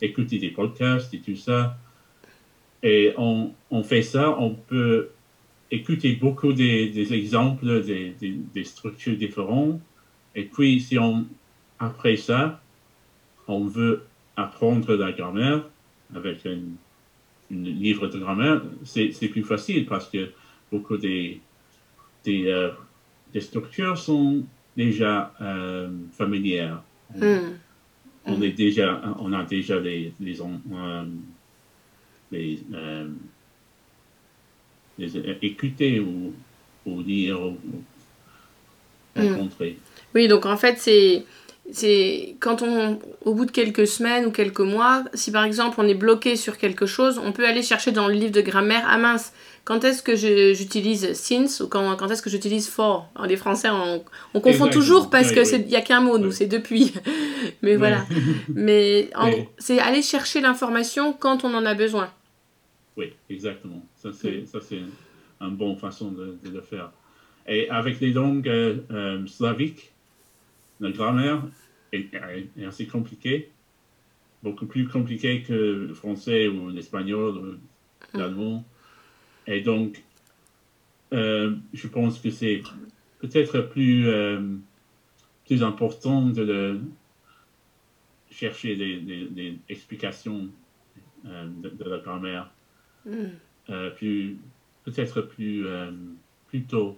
écouter 0.00 0.38
des 0.38 0.50
podcasts 0.50 1.12
et 1.14 1.20
tout 1.20 1.36
ça. 1.36 1.76
Et 2.82 3.12
on, 3.16 3.52
fait 3.82 4.02
ça, 4.02 4.38
on 4.38 4.54
peut 4.54 5.10
écouter 5.70 6.12
beaucoup 6.14 6.52
des, 6.52 7.12
exemples 7.12 7.82
des, 7.82 8.64
structures 8.64 9.16
différentes. 9.16 9.80
Et 10.34 10.44
puis, 10.44 10.80
si 10.80 10.98
on, 10.98 11.26
après 11.80 12.16
ça, 12.16 12.60
on 13.48 13.64
veut 13.64 14.04
apprendre 14.36 14.94
la 14.94 15.12
grammaire 15.12 15.64
avec 16.14 16.46
un, 16.46 16.60
livre 17.50 18.08
de 18.08 18.18
grammaire, 18.18 18.62
c'est 18.84 19.28
plus 19.28 19.42
facile 19.42 19.86
parce 19.86 20.08
que 20.10 20.30
beaucoup 20.70 20.98
des, 20.98 21.40
des, 22.24 22.46
euh, 22.46 22.70
structures 23.40 23.96
sont 23.96 24.44
déjà 24.76 25.32
euh, 25.40 25.88
familières. 26.12 26.82
Hmm. 27.16 27.54
On, 28.28 28.42
est 28.42 28.52
déjà, 28.52 29.02
on 29.20 29.32
a 29.32 29.44
déjà 29.44 29.78
les, 29.80 30.12
les, 30.20 30.40
euh, 30.40 31.04
les, 32.32 32.58
euh, 32.74 33.08
les 34.98 35.16
euh, 35.16 35.34
écouter 35.42 36.00
ou, 36.00 36.34
ou 36.86 37.02
lire 37.02 37.40
ou, 37.40 37.52
ou 37.72 37.82
Mm. 39.16 39.32
rencontrer. 39.32 39.76
Oui, 40.14 40.28
donc 40.28 40.46
en 40.46 40.56
fait, 40.56 40.78
c'est. 40.78 41.24
C'est 41.70 42.36
quand 42.40 42.62
on, 42.62 42.98
au 43.24 43.34
bout 43.34 43.44
de 43.44 43.50
quelques 43.50 43.86
semaines 43.86 44.24
ou 44.24 44.30
quelques 44.30 44.60
mois, 44.60 45.04
si 45.12 45.30
par 45.30 45.44
exemple 45.44 45.76
on 45.80 45.86
est 45.86 45.94
bloqué 45.94 46.34
sur 46.36 46.56
quelque 46.56 46.86
chose, 46.86 47.20
on 47.22 47.32
peut 47.32 47.46
aller 47.46 47.62
chercher 47.62 47.92
dans 47.92 48.08
le 48.08 48.14
livre 48.14 48.32
de 48.32 48.40
grammaire, 48.40 48.84
ah 48.88 48.96
mince, 48.96 49.34
quand 49.64 49.84
est-ce 49.84 50.02
que 50.02 50.16
j'utilise 50.16 51.12
since 51.12 51.60
ou 51.60 51.68
quand, 51.68 51.94
quand 51.96 52.08
est-ce 52.10 52.22
que 52.22 52.30
j'utilise 52.30 52.68
for? 52.70 53.10
Les 53.26 53.36
Français, 53.36 53.68
on, 53.68 54.02
on 54.32 54.40
confond 54.40 54.64
Exactement. 54.64 54.70
toujours 54.70 55.10
parce 55.10 55.28
Oui, 55.28 55.34
que 55.34 55.40
oui. 55.40 55.46
c'est 55.46 55.60
il 55.60 55.68
y 55.70 55.76
a 55.76 55.82
qu'un 55.82 56.00
mot, 56.00 56.16
nous, 56.16 56.28
Oui. 56.28 56.32
c'est 56.32 56.46
depuis. 56.46 56.94
Mais 57.62 57.76
voilà. 57.76 58.06
Mais 58.48 59.10
en 59.14 59.26
Oui. 59.26 59.32
gros, 59.32 59.48
c'est 59.58 59.78
aller 59.78 60.00
chercher 60.00 60.40
l'information 60.40 61.12
quand 61.12 61.44
on 61.44 61.52
en 61.52 61.66
a 61.66 61.74
besoin. 61.74 62.10
Oui, 62.96 63.12
exactement. 63.28 63.84
Ça, 63.94 64.08
c'est, 64.18 64.46
ça, 64.46 64.58
c'est 64.66 64.80
une 65.40 65.56
bonne 65.56 65.76
façon 65.76 66.12
de, 66.12 66.38
de 66.42 66.50
le 66.50 66.62
faire. 66.62 66.90
Et 67.46 67.68
avec 67.68 68.00
les 68.00 68.12
langues 68.12 68.48
euh, 68.48 68.76
euh, 68.90 69.26
slaviques, 69.26 69.92
la 70.80 70.90
grammaire 70.90 71.42
est, 71.92 72.08
est 72.56 72.64
assez 72.64 72.86
compliquée, 72.86 73.50
beaucoup 74.42 74.66
plus 74.66 74.86
compliquée 74.86 75.42
que 75.42 75.52
le 75.88 75.94
français 75.94 76.48
ou 76.48 76.68
l'espagnol 76.70 77.36
ou 77.38 78.16
l'allemand. 78.18 78.64
Et 79.46 79.60
donc, 79.60 80.02
euh, 81.12 81.54
je 81.72 81.88
pense 81.88 82.18
que 82.20 82.30
c'est 82.30 82.60
peut-être 83.20 83.60
plus, 83.60 84.06
euh, 84.06 84.40
plus 85.46 85.62
important 85.62 86.28
de 86.28 86.42
le 86.42 86.80
chercher 88.30 88.76
des, 88.76 88.98
des- 89.00 89.26
des 89.28 89.54
explications 89.68 90.48
euh, 91.26 91.46
de, 91.62 91.68
de 91.70 91.84
la 91.90 91.98
grammaire. 91.98 92.50
Plus 93.96 94.36
peut-être 94.84 95.20
plus 95.22 95.66
plus 96.46 96.62
tôt 96.62 96.96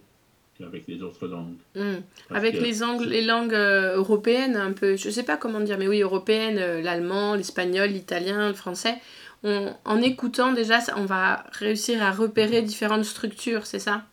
qu'avec 0.61 0.87
les 0.87 1.03
autres 1.03 1.27
langues. 1.27 1.57
Hmm. 1.75 2.01
Avec 2.31 2.61
les, 2.61 2.73
les 3.07 3.25
langues 3.25 3.55
euh, 3.55 3.97
européennes, 3.97 4.57
un 4.57 4.73
peu, 4.73 4.97
je 4.97 5.11
sais 5.11 5.23
pas 5.23 5.37
comment 5.37 5.61
dire, 5.61 5.79
mais 5.79 5.89
oui, 5.89 6.01
européennes, 6.01 6.59
euh, 6.59 6.83
l'allemand, 6.83 7.35
l'espagnol, 7.35 7.89
l'italien, 7.89 8.49
le 8.49 8.55
français, 8.55 8.97
on, 9.43 9.73
en 9.85 10.03
écoutant 10.03 10.53
déjà, 10.53 10.81
on 10.97 11.07
va 11.07 11.45
réussir 11.53 12.03
à 12.03 12.11
repérer 12.11 12.63
différentes 12.63 13.05
structures, 13.05 13.67
c'est 13.67 13.79
ça? 13.79 14.07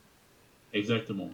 Exactement. 0.74 1.30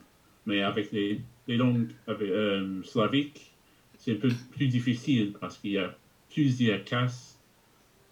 Mais 0.45 0.61
avec 0.63 0.91
les, 0.91 1.21
les 1.47 1.57
langues 1.57 1.89
euh, 2.09 2.81
slaviques, 2.83 3.53
c'est 3.97 4.13
un 4.13 4.15
peu 4.15 4.29
plus 4.51 4.67
difficile 4.67 5.33
parce 5.39 5.57
qu'il 5.57 5.71
y 5.71 5.77
a 5.77 5.95
plusieurs 6.31 6.83
cases. 6.83 7.39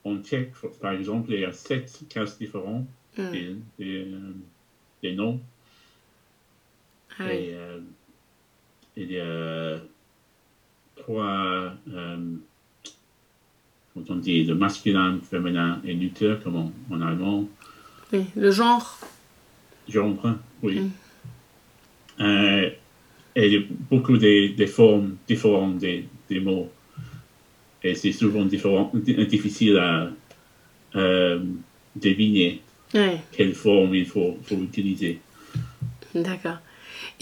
En 0.03 0.17
tchèque, 0.17 0.53
par 0.81 0.93
exemple, 0.93 1.31
il 1.31 1.41
y 1.41 1.45
a 1.45 1.51
sept 1.51 2.01
cases 2.09 2.37
différentes 2.37 2.87
hmm. 3.17 3.31
des, 3.77 4.07
des, 5.01 5.13
noms. 5.13 5.39
Et 7.19 7.53
euh, 7.53 7.79
il 8.97 9.11
y 9.11 9.19
a 9.19 9.77
trois, 10.95 11.73
euh, 11.93 12.35
on 13.95 14.15
dit, 14.15 14.43
le 14.43 14.55
masculin, 14.55 15.19
féminin 15.29 15.81
et 15.85 15.95
neutre, 15.95 16.39
comme 16.43 16.71
en, 16.89 17.01
allemand. 17.01 17.47
Oui, 18.13 18.25
le 18.35 18.51
genre. 18.51 18.99
Genre, 19.87 20.15
oui. 20.63 20.79
Mm. 20.79 20.91
Euh, 22.21 22.69
et 23.35 23.67
beaucoup 23.89 24.17
des, 24.17 24.49
des, 24.49 24.67
formes 24.67 25.15
différentes 25.27 25.77
des, 25.77 26.05
des 26.29 26.39
mots. 26.39 26.69
Et 27.83 27.95
c'est 27.95 28.11
souvent 28.11 28.45
différent, 28.45 28.91
difficile 28.93 29.77
à 29.77 30.11
euh, 30.95 31.39
deviner 31.95 32.61
quelle 33.31 33.53
forme 33.53 33.95
il 33.95 34.05
faut, 34.05 34.37
faut 34.43 34.55
utiliser. 34.55 35.19
D'accord. 36.13 36.57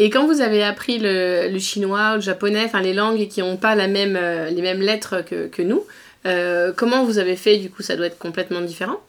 Et 0.02 0.10
quand 0.10 0.26
vous 0.26 0.40
avez 0.40 0.64
appris 0.64 0.98
le, 0.98 1.60
chinois 1.60 2.16
le 2.16 2.22
japonais, 2.22 2.64
enfin 2.64 2.82
les 2.82 2.94
langues 2.94 3.28
qui 3.28 3.42
n'ont 3.42 3.58
pas 3.58 3.76
euh, 3.78 4.50
les 4.50 4.62
mêmes 4.62 4.80
lettres 4.80 5.26
que, 5.26 5.48
que 5.48 5.62
nous, 5.62 5.84
euh, 6.26 6.72
comment 6.72 7.04
vous 7.04 7.18
avez 7.18 7.36
fait 7.36 7.58
Du 7.58 7.70
coup, 7.70 7.82
ça 7.82 7.98
doit 7.98 8.06
être 8.06 8.18
complètement 8.18 8.62
différent? 8.62 9.02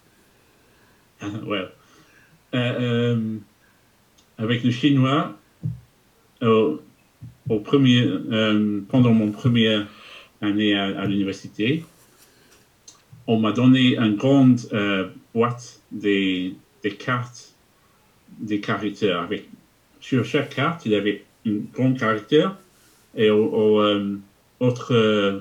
ouais. 1.23 1.65
Euh, 2.55 3.37
avec 4.37 4.65
le 4.65 4.73
chinois, 4.73 5.39
au, 6.43 6.81
premier, 7.63 8.11
pendant 8.89 9.13
mon 9.13 9.31
première 9.31 9.87
année 10.43 10.77
à, 10.77 11.05
l'université, 11.05 11.85
on 13.29 13.39
m'a 13.39 13.53
donné 13.53 13.97
une 13.97 14.17
grande 14.17 14.59
boîte 15.35 15.83
des, 15.93 16.57
des 16.83 16.91
cartes 16.91 17.55
des 18.41 18.61
caractères 18.61 19.21
avec 19.21 19.49
sur 20.01 20.25
chaque 20.25 20.55
carte, 20.55 20.87
il 20.87 20.93
y 20.93 20.97
avait 20.97 21.25
un 21.47 21.59
grand 21.73 21.93
caractère 21.95 22.57
et 23.15 23.31
au, 23.31 23.81
euh, 23.81 24.19
autre 24.61 24.95
euh, 24.95 25.41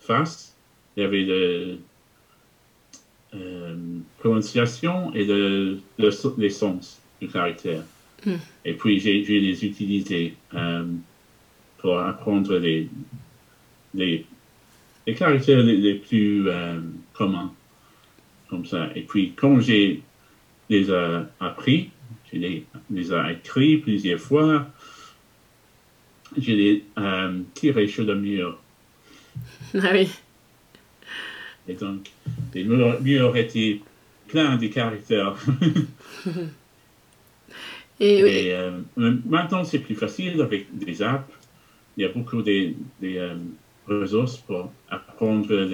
face, 0.00 0.54
il 0.96 1.02
y 1.02 1.06
avait 1.06 1.24
la 1.24 1.76
euh, 3.38 3.76
prononciation 4.18 5.12
et 5.14 5.24
le, 5.24 5.80
les 5.98 6.50
sens 6.50 7.00
du 7.20 7.28
caractère. 7.28 7.82
Hmm. 8.24 8.36
Et 8.64 8.74
puis, 8.74 9.00
j'ai 9.00 9.22
les 9.22 9.64
utilisés 9.64 10.34
pour 11.78 11.98
apprendre 11.98 12.56
les, 12.56 12.88
les, 13.92 14.24
les 15.06 15.14
caractères 15.14 15.62
les, 15.62 15.94
plus 15.94 16.48
communs, 17.12 17.52
comme 18.48 18.64
ça. 18.64 18.88
Et 18.94 19.02
puis, 19.02 19.34
quand 19.36 19.60
j'ai 19.60 20.00
les 20.70 20.86
appris, 21.40 21.90
les, 22.38 22.66
les 22.90 23.12
ai 23.12 23.32
écrits 23.32 23.78
plusieurs 23.78 24.20
fois. 24.20 24.66
Je 26.36 26.52
les 26.52 26.84
euh, 26.98 27.40
tirés 27.54 27.88
sur 27.88 28.04
le 28.04 28.14
mur. 28.16 28.58
Ah 29.74 29.90
oui. 29.92 30.08
Et 31.66 31.74
donc, 31.74 32.12
les 32.54 32.62
murs 32.62 33.36
étaient 33.36 33.80
pleins 34.28 34.56
de 34.56 34.68
caractères. 34.68 35.34
Et, 38.00 38.52
euh, 38.52 38.80
maintenant, 38.96 39.64
c'est 39.64 39.78
plus 39.78 39.94
facile 39.94 40.40
avec 40.42 40.66
des 40.76 41.02
apps. 41.02 41.32
Il 41.96 42.02
y 42.02 42.06
a 42.06 42.08
beaucoup 42.08 42.42
de, 42.42 42.74
euh, 43.02 43.34
ressources 43.88 44.38
pour 44.38 44.72
apprendre 44.90 45.68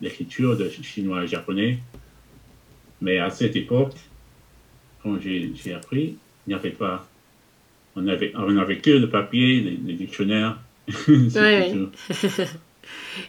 l'écriture 0.00 0.56
de 0.56 0.68
chinois 0.68 1.24
et 1.24 1.26
japonais. 1.26 1.78
Mais 3.00 3.18
à 3.18 3.30
cette 3.30 3.56
époque, 3.56 3.94
quand 5.02 5.20
j'ai 5.20 5.74
appris, 5.74 6.16
il 6.46 6.50
n'y 6.50 6.54
avait 6.54 6.70
pas. 6.70 7.06
On 7.94 8.02
n'avait 8.02 8.32
on 8.36 8.56
avait 8.56 8.78
que 8.78 8.90
le 8.90 9.08
papier, 9.08 9.60
les, 9.60 9.94
dictionnaires. 9.94 10.58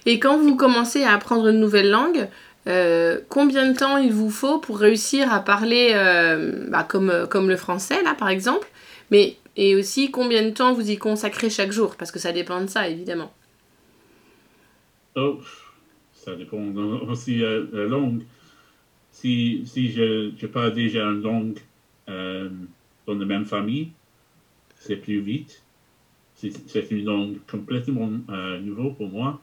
Et 0.06 0.20
quand 0.20 0.38
vous 0.38 0.56
commencez 0.56 1.04
à 1.04 1.14
apprendre 1.14 1.48
une 1.48 1.60
nouvelle 1.60 1.90
langue, 1.90 2.28
euh, 2.68 3.20
combien 3.30 3.70
de 3.70 3.78
temps 3.78 3.98
il 3.98 4.14
vous 4.14 4.30
faut 4.30 4.60
pour 4.60 4.80
réussir 4.80 5.34
à 5.34 5.42
parler 5.42 5.92
euh, 5.94 6.70
bah, 6.70 6.84
comme, 6.84 7.28
comme 7.30 7.50
le 7.50 7.58
français, 7.58 8.02
là, 8.04 8.16
par 8.16 8.30
exemple? 8.30 8.68
Mais, 9.12 9.36
Et 9.58 9.76
aussi, 9.76 10.12
combien 10.12 10.44
de 10.44 10.52
temps 10.52 10.74
vous 10.74 10.90
y 10.90 10.98
consacrez 10.98 11.50
chaque 11.50 11.72
jour? 11.72 11.96
Parce 11.98 12.12
que 12.12 12.20
ça 12.20 12.32
dépend 12.32 12.62
de 12.62 12.68
ça, 12.68 12.88
évidemment. 12.88 13.34
Oh, 15.16 15.40
ça 16.14 16.36
dépend 16.36 16.58
aussi 17.10 17.38
de 17.38 17.44
euh, 17.44 17.68
la 17.74 17.86
langue 17.86 18.24
si, 19.24 19.64
si 19.66 19.90
je, 19.90 20.32
je, 20.38 20.48
parle 20.48 20.74
déjà 20.74 21.06
une 21.06 21.22
langue 21.22 21.58
euh, 22.10 22.50
dans 23.08 23.16
la 23.16 23.26
même 23.26 23.46
famille, 23.46 23.92
c'est 24.76 24.98
plus 24.98 25.22
vite. 25.22 25.64
C'est 26.36 26.92
une 26.92 27.06
langue 27.06 27.38
complètement 27.50 28.12
euh, 28.28 28.60
nouvelle 28.60 28.94
pour 28.96 29.08
moi, 29.08 29.40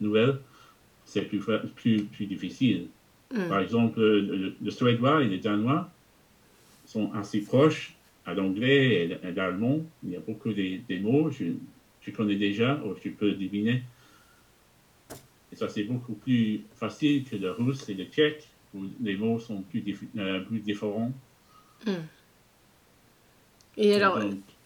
nouvelle. 0.00 0.40
C'est 1.04 1.22
plus, 1.22 1.40
plus, 1.76 2.02
plus 2.02 2.26
difficile. 2.26 2.88
Mm. 3.32 3.48
Par 3.48 3.60
exemple, 3.60 4.00
le, 4.00 4.70
suédois 4.72 5.22
et 5.22 5.28
le 5.28 5.38
danois 5.38 5.88
sont 6.84 7.12
assez 7.12 7.42
proches 7.42 7.94
à 8.26 8.34
l'anglais 8.34 9.06
et 9.06 9.28
à 9.28 9.30
l'allemand. 9.30 9.78
Il 10.02 10.10
y 10.10 10.16
a 10.16 10.20
beaucoup 10.20 10.52
de, 10.52 10.98
mots, 10.98 11.30
je, 11.30 11.44
je 12.00 12.10
connais 12.10 12.34
déjà, 12.34 12.82
ou 12.84 12.96
je 13.00 13.10
peux 13.10 13.30
deviner. 13.30 13.84
Et 15.52 15.56
ça, 15.56 15.68
c'est 15.68 15.84
beaucoup 15.84 16.14
plus 16.14 16.62
facile 16.74 17.22
que 17.22 17.36
le 17.36 17.52
russe 17.52 17.88
et 17.88 17.94
le 17.94 18.06
tchèque 18.06 18.48
les 19.02 19.16
mots 19.16 19.38
sont 19.38 19.62
plus, 19.62 19.82
euh, 20.18 20.40
plus 20.40 20.60
différents. 20.60 21.12
Hmm. 21.86 21.92
Et 23.76 23.94
alors, 23.94 24.20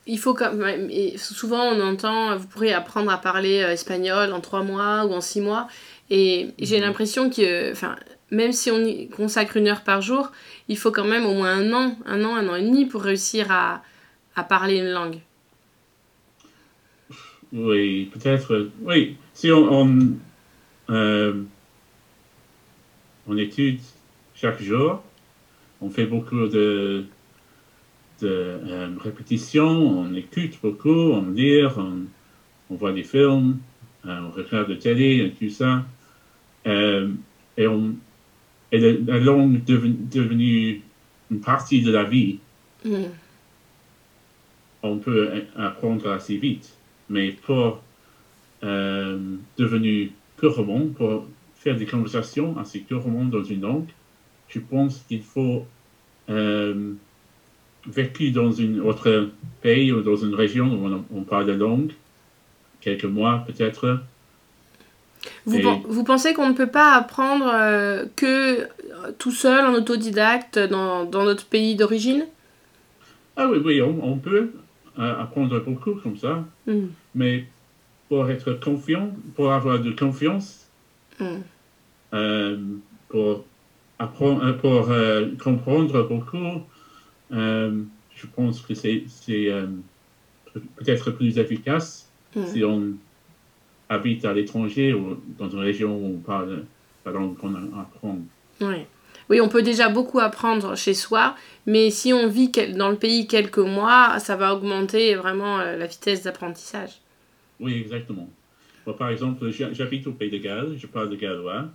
il 0.06 0.18
faut 0.18 0.34
quand 0.34 0.52
même, 0.54 0.90
souvent 1.16 1.64
on 1.64 1.80
entend, 1.80 2.36
vous 2.36 2.46
pourrez 2.46 2.72
apprendre 2.72 3.10
à 3.10 3.18
parler 3.18 3.60
euh, 3.62 3.72
espagnol 3.72 4.32
en 4.32 4.40
trois 4.40 4.62
mois 4.62 5.04
ou 5.04 5.12
en 5.12 5.20
six 5.20 5.40
mois. 5.40 5.68
Et 6.10 6.48
j'ai 6.58 6.78
mhm. 6.78 6.84
l'impression 6.84 7.30
que, 7.30 7.72
enfin, 7.72 7.96
même 8.30 8.52
si 8.52 8.70
on 8.70 8.78
y 8.78 9.08
consacre 9.08 9.56
une 9.58 9.68
heure 9.68 9.82
par 9.82 10.00
jour, 10.00 10.32
il 10.68 10.78
faut 10.78 10.90
quand 10.90 11.04
même 11.04 11.26
au 11.26 11.34
moins 11.34 11.52
un 11.52 11.72
an, 11.72 11.96
un 12.06 12.24
an, 12.24 12.36
un 12.36 12.48
an 12.48 12.54
et 12.54 12.62
demi 12.62 12.86
pour 12.86 13.02
réussir 13.02 13.50
à, 13.50 13.82
à 14.34 14.44
parler 14.44 14.78
une 14.78 14.90
langue. 14.90 15.18
Oui, 17.52 18.10
peut-être. 18.12 18.70
Oui, 18.82 19.16
si 19.32 19.50
on, 19.50 19.72
on, 19.72 20.16
euh, 20.90 21.42
on 23.26 23.36
étude 23.36 23.80
chaque 24.40 24.62
jour. 24.62 25.02
On 25.80 25.90
fait 25.90 26.06
beaucoup 26.06 26.46
de, 26.46 27.04
de 28.20 28.28
euh, 28.28 28.88
répétitions, 28.98 29.68
on 29.68 30.14
écoute 30.14 30.58
beaucoup, 30.62 30.88
on 30.90 31.30
lit, 31.30 31.62
on, 31.76 32.74
voit 32.74 32.92
des 32.92 33.04
films, 33.04 33.58
euh, 34.06 34.20
on 34.26 34.30
regarde 34.30 34.68
la 34.68 34.76
télé 34.76 35.24
et 35.24 35.30
tout 35.32 35.52
ça. 35.52 35.84
Euh, 36.66 37.10
et, 37.56 37.66
on, 37.66 37.94
et 38.72 38.78
la, 38.78 39.18
langue 39.18 39.56
est 39.56 39.70
devenue 39.70 40.82
une 41.30 41.40
partie 41.40 41.82
de 41.82 41.92
la 41.92 42.04
vie. 42.04 42.38
Mm. 42.84 43.04
On 44.82 44.98
peut 44.98 45.44
apprendre 45.56 46.10
assez 46.10 46.36
vite, 46.36 46.76
mais 47.08 47.32
pour 47.32 47.82
devenir 48.62 50.10
couramment, 50.36 50.86
pour 50.88 51.26
faire 51.54 51.76
des 51.76 51.86
conversations 51.86 52.58
assez 52.58 52.80
couramment 52.80 53.24
dans 53.24 53.44
une 53.44 53.60
langue, 53.60 53.86
je 54.48 54.58
pense 54.58 55.04
qu'il 55.08 55.22
faut 55.22 55.66
euh, 56.30 56.92
vécu 57.86 58.30
dans 58.30 58.60
un 58.60 58.78
autre 58.80 59.30
pays 59.62 59.92
ou 59.92 60.02
dans 60.02 60.16
une 60.16 60.34
région 60.34 60.66
où 60.66 61.04
on, 61.14 61.22
parle 61.22 61.46
de 61.46 61.52
langue, 61.52 61.92
quelques 62.80 63.04
mois 63.04 63.44
peut-être? 63.46 64.00
Vous, 65.46 66.04
pensez 66.04 66.32
qu'on 66.32 66.48
ne 66.48 66.54
peut 66.54 66.68
pas 66.68 66.94
apprendre 66.94 67.50
euh, 67.52 68.04
que 68.16 68.68
tout 69.18 69.32
seul, 69.32 69.64
en 69.66 69.74
autodidacte, 69.74 70.58
dans, 70.58 71.04
dans 71.04 71.24
notre 71.24 71.46
pays 71.46 71.76
d'origine? 71.76 72.26
Ah 73.36 73.48
oui, 73.50 73.58
oui, 73.64 73.82
on, 73.82 74.16
peut 74.18 74.52
euh, 74.98 75.20
apprendre 75.20 75.60
beaucoup 75.60 75.94
comme 75.94 76.16
ça. 76.16 76.44
Hmm. 76.66 76.86
Mais 77.14 77.46
pour 78.08 78.28
être 78.30 78.52
confiant, 78.52 79.10
pour 79.34 79.52
avoir 79.52 79.80
de 79.80 79.92
confiance, 79.92 80.68
hmm. 81.20 81.38
pour 83.08 83.44
apprendre, 83.98 84.44
euh, 84.44 84.52
pour 84.52 84.90
euh, 84.90 85.26
comprendre 85.42 86.02
beaucoup, 86.08 86.62
euh, 87.32 87.82
je 88.14 88.26
pense 88.26 88.60
que 88.62 88.74
c'est 88.74 89.04
peut-être 90.76 91.10
plus 91.12 91.38
efficace 91.38 92.04
Mm. 92.36 92.44
si 92.46 92.62
on 92.62 92.92
habite 93.88 94.24
à 94.26 94.34
l'étranger 94.34 94.92
ou 94.92 95.18
dans 95.38 95.48
une 95.48 95.60
région 95.60 95.96
où 95.96 96.16
on 96.16 96.18
parle 96.18 96.64
la 97.06 97.12
langue 97.12 97.36
qu'on 97.38 97.54
apprend. 97.54 98.18
Oui. 98.60 98.76
Oui, 99.30 99.40
on 99.40 99.48
peut 99.48 99.62
déjà 99.62 99.88
beaucoup 99.88 100.20
apprendre 100.20 100.76
chez 100.76 100.92
soi, 100.94 101.34
mais 101.66 101.90
si 101.90 102.12
on 102.12 102.28
vit 102.28 102.50
dans 102.76 102.90
le 102.90 102.96
pays 102.96 103.26
quelques 103.26 103.58
mois, 103.58 104.18
ça 104.20 104.36
va 104.36 104.54
augmenter 104.54 105.14
vraiment 105.14 105.58
la 105.58 105.86
vitesse 105.86 106.22
d'apprentissage. 106.22 106.92
Oui, 107.60 107.74
exactement. 107.74 108.28
Par 108.98 109.08
exemple, 109.10 109.50
j'ha- 109.50 109.72
j'habite 109.72 110.06
au 110.06 110.12
Pays 110.12 110.30
de 110.30 110.38
Galles, 110.38 110.76
je 110.78 110.86
parle 110.86 111.10
de 111.10 111.16
gallois, 111.16 111.66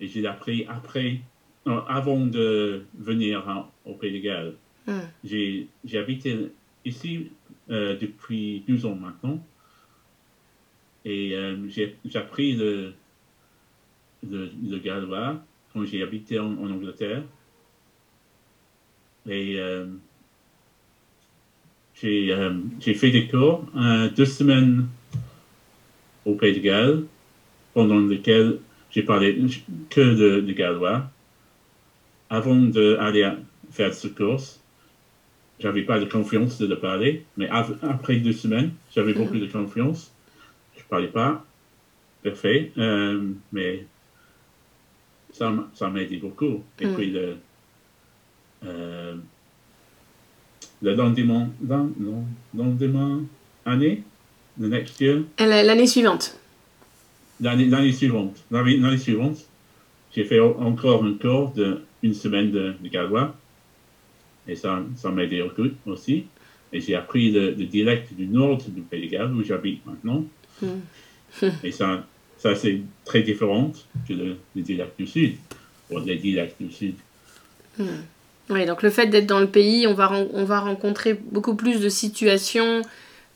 et 0.00 0.08
j'ai 0.08 0.26
appris 0.26 0.66
après, 0.68 1.20
avant 1.66 2.26
de 2.26 2.82
venir 2.98 3.46
en- 3.48 3.70
au 3.90 3.94
Pays 3.94 4.12
de 4.12 4.18
Galles. 4.24 4.54
Mm. 4.86 4.92
J'ai 5.24 5.68
habité 5.94 6.36
ici 6.84 7.30
euh, 7.70 7.96
depuis 7.98 8.64
12 8.68 8.84
ans 8.86 8.96
maintenant, 8.96 9.40
et 11.04 11.34
euh, 11.36 11.56
j'ai 11.68 11.96
appris 12.14 12.54
le, 12.54 12.92
le, 14.28 14.50
le 14.68 14.78
gallois 14.78 15.40
quand 15.72 15.84
j'ai 15.84 16.02
habité 16.02 16.38
en, 16.38 16.52
en 16.58 16.70
Angleterre. 16.70 17.22
Et 19.28 19.54
euh, 19.60 19.86
j'ai 21.94 22.32
euh, 22.32 22.54
j'ai 22.80 22.94
fait 22.94 23.10
des 23.10 23.28
cours, 23.28 23.64
euh, 23.76 24.08
deux 24.10 24.24
semaines 24.26 24.88
au 26.24 26.34
Pays 26.34 26.54
de 26.54 26.58
Galles, 26.60 27.04
pendant 27.74 28.00
lesquels 28.00 28.58
j'ai 28.90 29.02
parlé 29.02 29.38
que 29.90 30.00
de, 30.00 30.40
de 30.40 30.52
gallois. 30.52 31.08
Avant 32.32 32.56
d'aller 32.56 33.30
faire 33.70 33.92
ce 33.92 34.08
course, 34.08 34.58
j'avais 35.60 35.82
pas 35.82 36.00
de 36.00 36.06
confiance 36.06 36.56
de 36.56 36.66
le 36.66 36.78
parler, 36.78 37.26
mais 37.36 37.46
après 37.50 38.16
deux 38.16 38.32
semaines, 38.32 38.70
j'avais 38.94 39.12
beaucoup 39.12 39.36
de 39.38 39.46
confiance. 39.46 40.10
Je 40.78 40.82
parlais 40.88 41.08
pas 41.08 41.44
parfait, 42.24 42.72
euh, 42.78 43.20
mais 43.52 43.84
ça, 45.30 45.50
m'a- 45.50 45.68
ça 45.74 45.90
m'a 45.90 46.00
aidé 46.00 46.16
beaucoup. 46.16 46.64
Et 46.80 46.86
Mm. 46.86 46.94
puis 46.94 47.10
le, 47.10 47.36
euh, 48.64 49.14
le 50.80 50.94
lendemain, 50.94 51.50
non, 51.60 51.92
non, 52.00 52.24
lendemain 52.56 53.20
année, 53.66 54.04
the 54.58 54.64
next 54.64 54.98
year, 55.02 55.20
la- 55.38 55.62
L'année 55.62 55.86
suivante. 55.86 56.38
L'année 57.42 57.66
l'année 57.66 57.92
suivante, 57.92 58.42
l'année 58.50 58.78
l'année 58.78 58.96
suivante, 58.96 59.36
j'ai 60.14 60.24
fait 60.24 60.40
encore 60.40 61.04
un 61.04 61.14
cours 61.14 61.52
de 61.52 61.82
une 62.02 62.14
semaine 62.14 62.50
de, 62.50 62.74
de 62.82 62.88
gallois. 62.88 63.34
Et 64.48 64.56
ça, 64.56 64.82
ça 64.96 65.10
m'a 65.10 65.22
aidé 65.22 65.40
au- 65.42 65.90
aussi. 65.90 66.24
Et 66.72 66.80
j'ai 66.80 66.94
appris 66.94 67.30
le, 67.30 67.50
le 67.50 67.64
dialecte 67.66 68.12
du 68.14 68.26
nord 68.26 68.58
du 68.66 68.80
Pays 68.80 69.06
de 69.06 69.12
Galles, 69.12 69.32
où 69.32 69.42
j'habite 69.44 69.84
maintenant. 69.86 70.24
Mm. 70.60 71.46
Et 71.62 71.70
ça, 71.70 72.04
ça 72.38 72.54
c'est 72.56 72.80
très 73.04 73.22
différent 73.22 73.72
que 74.08 74.12
le, 74.14 74.36
le 74.56 74.62
dialecte 74.62 74.98
du 74.98 75.06
sud, 75.06 75.36
ou 75.90 75.98
les 76.00 76.16
dialectes 76.16 76.60
du 76.60 76.72
sud. 76.72 76.94
Oui, 78.50 78.66
donc 78.66 78.82
le 78.82 78.90
fait 78.90 79.06
d'être 79.06 79.26
dans 79.26 79.40
le 79.40 79.46
pays, 79.46 79.86
on 79.86 79.94
va, 79.94 80.10
on 80.12 80.44
va 80.44 80.60
rencontrer 80.60 81.14
beaucoup 81.14 81.54
plus 81.54 81.80
de 81.80 81.88
situations 81.88 82.82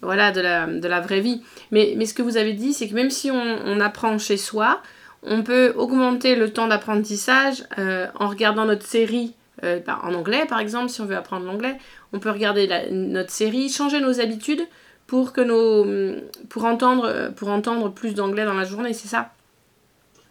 voilà, 0.03 0.33
de, 0.33 0.41
la, 0.41 0.67
de 0.67 0.89
la 0.89 1.01
vraie 1.01 1.21
vie. 1.21 1.41
Mais, 1.71 1.95
mais 1.97 2.05
ce 2.05 2.15
que 2.15 2.23
vous 2.23 2.37
avez 2.37 2.53
dit, 2.53 2.73
c'est 2.73 2.89
que 2.89 2.95
même 2.95 3.11
si 3.11 3.31
on, 3.31 3.59
on 3.65 3.81
apprend 3.81 4.19
chez 4.19 4.37
soi, 4.37 4.83
on 5.27 5.43
peut 5.43 5.73
augmenter 5.77 6.37
le 6.37 6.53
temps 6.53 6.69
d'apprentissage 6.69 7.65
euh, 7.79 8.07
en 8.19 8.29
regardant 8.29 8.65
notre 8.65 8.87
série 8.87 9.35
euh, 9.65 9.81
bah, 9.87 9.99
en 10.03 10.15
anglais, 10.15 10.45
par 10.49 10.61
exemple, 10.61 10.89
si 10.91 11.01
on 11.01 11.07
veut 11.07 11.17
apprendre 11.17 11.47
l'anglais. 11.47 11.77
On 12.13 12.19
peut 12.19 12.31
regarder 12.31 12.67
la- 12.67 12.91
notre 12.91 13.31
série, 13.31 13.69
changer 13.69 14.01
nos 14.01 14.21
habitudes 14.21 14.61
pour, 15.07 15.33
que 15.33 15.41
nos, 15.41 16.21
pour, 16.49 16.65
entendre, 16.65 17.33
pour 17.37 17.49
entendre 17.49 17.91
plus 17.93 18.15
d'anglais 18.15 18.45
dans 18.45 18.55
la 18.55 18.65
journée, 18.65 18.93
c'est 18.93 19.09
ça? 19.09 19.33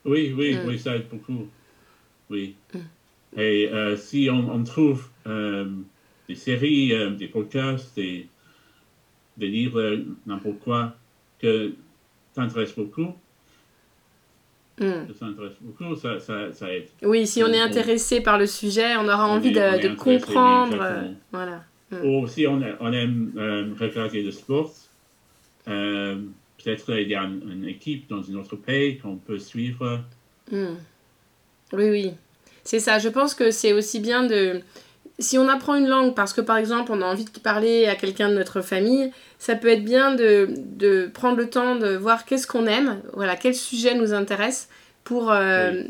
Oui, 0.05 0.33
oui, 0.37 0.55
Mm. 0.55 0.67
oui, 0.67 0.79
ça 0.79 0.95
aide 0.95 1.07
beaucoup. 1.09 1.47
Oui. 2.29 2.55
Et 3.37 3.69
euh, 3.73 3.97
si 3.97 4.29
on, 4.31 4.49
on 4.53 4.63
trouve 4.63 5.07
euh, 5.27 5.65
des 6.29 6.35
séries, 6.35 6.93
euh, 6.93 7.09
des 7.09 7.27
podcasts, 7.27 7.95
des, 7.95 8.27
des 9.37 9.47
livres, 9.47 9.81
euh, 9.81 10.05
n'importe 10.25 10.59
quoi, 10.59 10.95
que 11.39 11.73
t'intéresse 12.33 12.75
beaucoup, 12.75 13.15
Mm. 14.79 15.07
que 15.07 15.13
ça 15.17 15.25
beaucoup, 15.61 15.95
ça, 15.95 16.19
ça, 16.19 16.51
ça 16.51 16.73
aide. 16.73 16.87
Oui, 17.01 17.25
si 17.25 17.41
on 17.43 17.47
est 17.47 17.61
On- 17.61 17.65
intéressé 17.65 18.19
par 18.21 18.37
le 18.37 18.45
sujet, 18.45 18.95
on 18.97 19.05
aura 19.05 19.27
On 19.29 19.37
envie 19.37 19.49
est- 19.49 19.53
de, 19.53 19.59
on 19.93 19.95
comprendre. 19.95 20.77
euh, 20.81 21.01
voilà. 21.31 21.63
Ou 22.03 22.27
si 22.27 22.45
on, 22.45 22.61
aime 22.91 23.31
euh, 23.37 23.69
regarder 23.79 24.21
le 24.21 24.31
sport, 24.31 24.73
euh, 25.67 26.15
peut-être 26.61 26.89
il 26.99 27.07
y 27.07 27.15
a 27.15 27.23
une, 27.23 27.49
une 27.51 27.65
équipe 27.69 28.09
dans 28.09 28.21
un 28.29 28.35
autre 28.35 28.55
pays 28.57 28.97
qu'on 28.97 29.15
peut 29.15 29.39
suivre. 29.39 30.01
Hmm. 30.51 30.75
Oui, 31.73 31.89
oui. 31.89 32.11
C'est 32.63 32.79
ça. 32.79 32.99
Je 32.99 33.09
pense 33.09 33.33
que 33.35 33.51
c'est 33.51 33.73
aussi 33.73 33.99
bien 33.99 34.25
de... 34.25 34.61
Si 35.17 35.37
on 35.37 35.47
apprend 35.47 35.75
une 35.75 35.87
langue 35.87 36.13
parce 36.13 36.33
que, 36.33 36.41
par 36.41 36.57
exemple, 36.57 36.91
on 36.91 37.01
a 37.01 37.05
envie 37.05 37.25
de 37.25 37.39
parler 37.39 37.85
à 37.87 37.95
quelqu'un 37.95 38.29
de 38.29 38.33
notre 38.33 38.61
famille, 38.61 39.11
ça 39.39 39.55
peut 39.55 39.69
être 39.69 39.83
bien 39.85 40.13
de, 40.13 40.49
de 40.57 41.07
prendre 41.13 41.37
le 41.37 41.49
temps 41.49 41.75
de 41.75 41.95
voir 41.95 42.25
qu'est-ce 42.25 42.47
qu'on 42.47 42.65
aime, 42.67 43.01
voilà, 43.13 43.35
quel 43.37 43.55
sujet 43.55 43.95
nous 43.95 44.13
intéresse 44.13 44.67
pour... 45.05 45.31
euh, 45.31 45.83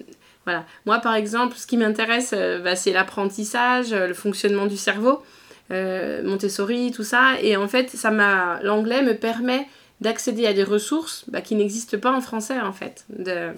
Voilà. 0.46 0.64
Moi, 0.86 1.00
par 1.00 1.16
exemple, 1.16 1.56
ce 1.58 1.66
qui 1.66 1.76
m'intéresse, 1.78 2.34
euh, 2.38 2.60
bah, 2.60 2.76
c'est 2.76 2.92
l'apprentissage, 2.92 3.94
euh, 3.94 4.06
le 4.08 4.14
fonctionnement 4.14 4.68
du 4.68 4.78
cerveau, 4.78 5.24
euh, 5.72 6.22
Montessori, 6.24 6.92
tout 6.92 7.04
ça. 7.04 7.42
Et 7.42 7.58
en 7.58 7.68
fait, 7.68 7.90
ça 7.90 8.12
m'a... 8.12 8.60
l'anglais 8.62 9.02
me 9.02 9.16
permet 9.18 9.68
d'accéder 10.02 10.46
à 10.46 10.54
des 10.54 10.64
ressources 10.64 11.26
bah, 11.30 11.42
qui 11.42 11.56
n'existent 11.56 11.98
pas 11.98 12.12
en 12.12 12.22
français, 12.22 12.60
en 12.62 12.74
fait. 12.74 13.06
De... 13.10 13.54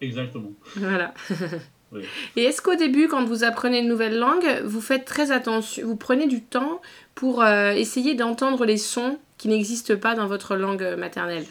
Exactement. 0.00 0.52
Voilà. 0.76 1.12
Oui. 1.92 2.02
Et 2.36 2.44
est-ce 2.44 2.62
qu'au 2.62 2.76
début, 2.76 3.08
quand 3.08 3.24
vous 3.24 3.42
apprenez 3.44 3.80
une 3.80 3.88
nouvelle 3.88 4.18
langue, 4.18 4.62
vous 4.64 4.80
faites 4.80 5.04
très 5.04 5.32
attention, 5.32 5.86
vous 5.86 5.96
prenez 5.96 6.26
du 6.26 6.42
temps 6.42 6.80
pour 7.14 7.42
euh, 7.42 7.72
essayer 7.72 8.14
d'entendre 8.14 8.64
les 8.64 8.76
sons 8.76 9.18
qui 9.38 9.48
n'existent 9.48 9.96
pas 9.96 10.14
dans 10.14 10.26
votre 10.26 10.56
langue 10.56 10.94
maternelle? 10.96 11.44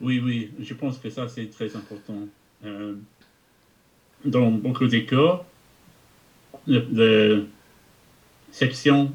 Oui, 0.00 0.20
oui, 0.24 0.50
je 0.60 0.72
pense 0.72 0.98
que 0.98 1.10
ça, 1.10 1.28
c'est 1.28 1.50
très 1.50 1.76
important. 1.76 2.16
Euh, 2.64 2.94
dans 4.24 4.50
beaucoup 4.50 4.86
d'écoles, 4.86 5.40
le, 6.66 6.86
le 6.92 7.46
section 8.50 9.12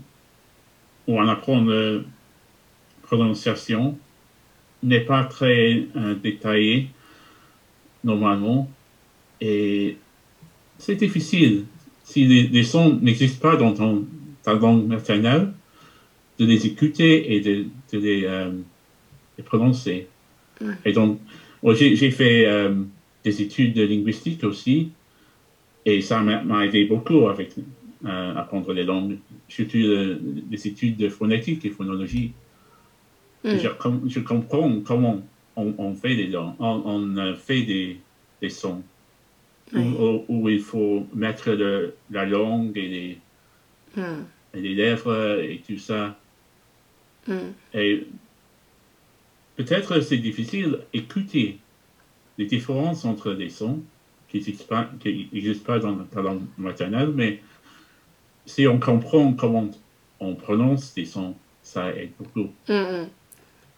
où 1.08 1.19
on 1.19 1.27
apprend 1.27 1.62
la 1.63 1.99
prononciation 3.03 3.97
n'est 4.84 5.01
pas 5.01 5.23
très 5.23 5.88
euh, 5.95 6.15
détaillée 6.15 6.89
normalement 8.03 8.69
et 9.41 9.97
c'est 10.78 10.96
difficile 10.96 11.66
si 12.04 12.26
les, 12.26 12.44
les 12.48 12.64
sons 12.64 13.00
n'existent 13.02 13.42
pas 13.50 13.56
dans 13.58 13.74
ton- 13.74 14.06
ta 14.44 14.54
langue 14.54 14.86
maternelle 14.88 15.52
de 16.40 16.46
les 16.46 16.66
écouter 16.68 17.34
et 17.36 17.40
de, 17.42 17.66
de 17.94 17.98
les, 17.98 18.26
euh, 18.26 18.52
les 19.38 19.44
prononcer. 19.44 20.08
Et 20.86 20.92
donc, 20.94 21.20
j'ai 21.74 22.12
fait 22.12 22.46
euh, 22.48 22.76
des 23.24 23.42
études 23.42 23.74
de 23.74 23.84
linguistique 23.84 24.44
aussi, 24.44 24.92
et 25.86 26.02
ça 26.02 26.22
m'a 26.22 26.66
aidé 26.66 26.86
beaucoup 26.86 27.28
avec 27.28 27.52
euh, 28.06 28.36
apprendre 28.36 28.72
les 28.74 28.84
langues, 28.84 29.18
surtout 29.48 29.78
le- 29.78 30.20
les 30.52 30.68
études 30.68 30.98
de 30.98 31.10
phonétique 31.10 31.66
et 31.66 31.70
phonologie. 31.72 32.32
Mm. 33.44 33.58
Je, 33.58 33.68
com- 33.70 34.02
je 34.08 34.20
comprends 34.20 34.80
comment 34.82 35.22
on, 35.56 35.74
on 35.78 35.96
fait 35.96 36.16
des 36.16 36.28
langues, 36.28 36.54
on, 36.60 36.82
on, 36.86 37.36
fait 37.36 37.64
des, 37.64 37.98
des 38.42 38.50
sons, 38.50 38.84
où, 39.76 39.80
Oui. 39.80 39.96
où- 40.00 40.26
où 40.30 40.50
il 40.50 40.62
faut 40.62 41.06
mettre 41.14 41.52
le- 41.52 41.96
la 42.12 42.26
langue 42.26 42.78
et 42.78 42.88
les, 42.88 43.18
Hmm, 43.96 44.24
et 44.54 44.60
les 44.62 44.76
lèvres 44.76 45.40
et 45.42 45.62
tout 45.68 45.78
ça. 45.80 46.18
hmm. 47.28 47.52
Et 47.74 48.06
peut-être 49.56 50.02
c'est 50.02 50.18
difficile 50.18 50.80
d'écouter 50.94 51.60
les 52.38 52.46
différences 52.46 53.06
entre 53.06 53.32
les 53.32 53.50
sons 53.50 53.82
qui 54.30 54.38
n'existent 54.38 54.66
pas, 54.68 54.90
qui 55.00 55.30
pas 55.66 55.80
dans 55.80 55.96
ta 56.06 56.22
langue 56.22 56.42
maternelle, 56.58 57.12
mais 57.16 57.42
si 58.46 58.68
on 58.68 58.80
comprend 58.80 59.34
comment 59.34 59.70
on 60.20 60.36
prononce 60.36 60.94
les 60.98 61.06
sons, 61.06 61.36
ça 61.64 61.90
aide 61.96 62.12
beaucoup. 62.20 62.50
Mm, 62.68 62.74
mm. 62.74 63.08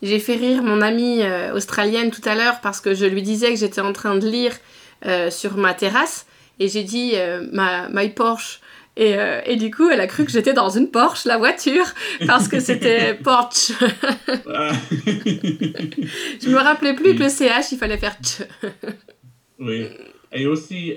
J'ai 0.04 0.20
fait 0.20 0.36
rire 0.36 0.62
mon 0.64 0.82
amie 0.82 1.22
euh, 1.24 1.54
australienne 1.56 2.12
tout 2.12 2.22
à 2.26 2.36
l'heure 2.36 2.62
parce 2.62 2.82
que 2.82 2.94
je 2.94 3.06
lui 3.06 3.22
disais 3.24 3.50
que 3.52 3.60
j'étais 3.60 3.82
en 3.82 3.94
train 3.94 4.16
de 4.18 4.28
lire 4.30 4.54
euh, 5.06 5.30
sur 5.30 5.58
ma 5.58 5.74
terrasse 5.74 6.26
et 6.60 6.68
j'ai 6.68 6.84
dit 6.84 7.12
euh, 7.14 7.48
ma 7.54 7.88
my 7.90 8.10
Porsche 8.10 8.62
et, 8.96 9.16
euh, 9.16 9.42
et 9.46 9.56
du 9.58 9.70
coup 9.70 9.90
elle 9.90 10.02
a 10.02 10.08
cru 10.08 10.26
que 10.26 10.32
j'étais 10.32 10.54
dans 10.54 10.70
une 10.70 10.90
Porsche 10.90 11.26
la 11.26 11.38
voiture 11.38 11.86
parce 12.26 12.48
que 12.48 12.60
c'était 12.60 13.14
Porsche. 13.24 13.74
Ah. 14.52 14.72
je 14.92 16.50
me 16.50 16.58
rappelais 16.58 16.96
plus 16.96 17.16
que 17.16 17.24
le 17.24 17.30
CH 17.30 17.72
il 17.72 17.78
fallait 17.78 17.98
faire 17.98 18.18
tch. 18.22 18.48
oui. 19.60 19.88
Et 20.34 20.46
aussi, 20.46 20.94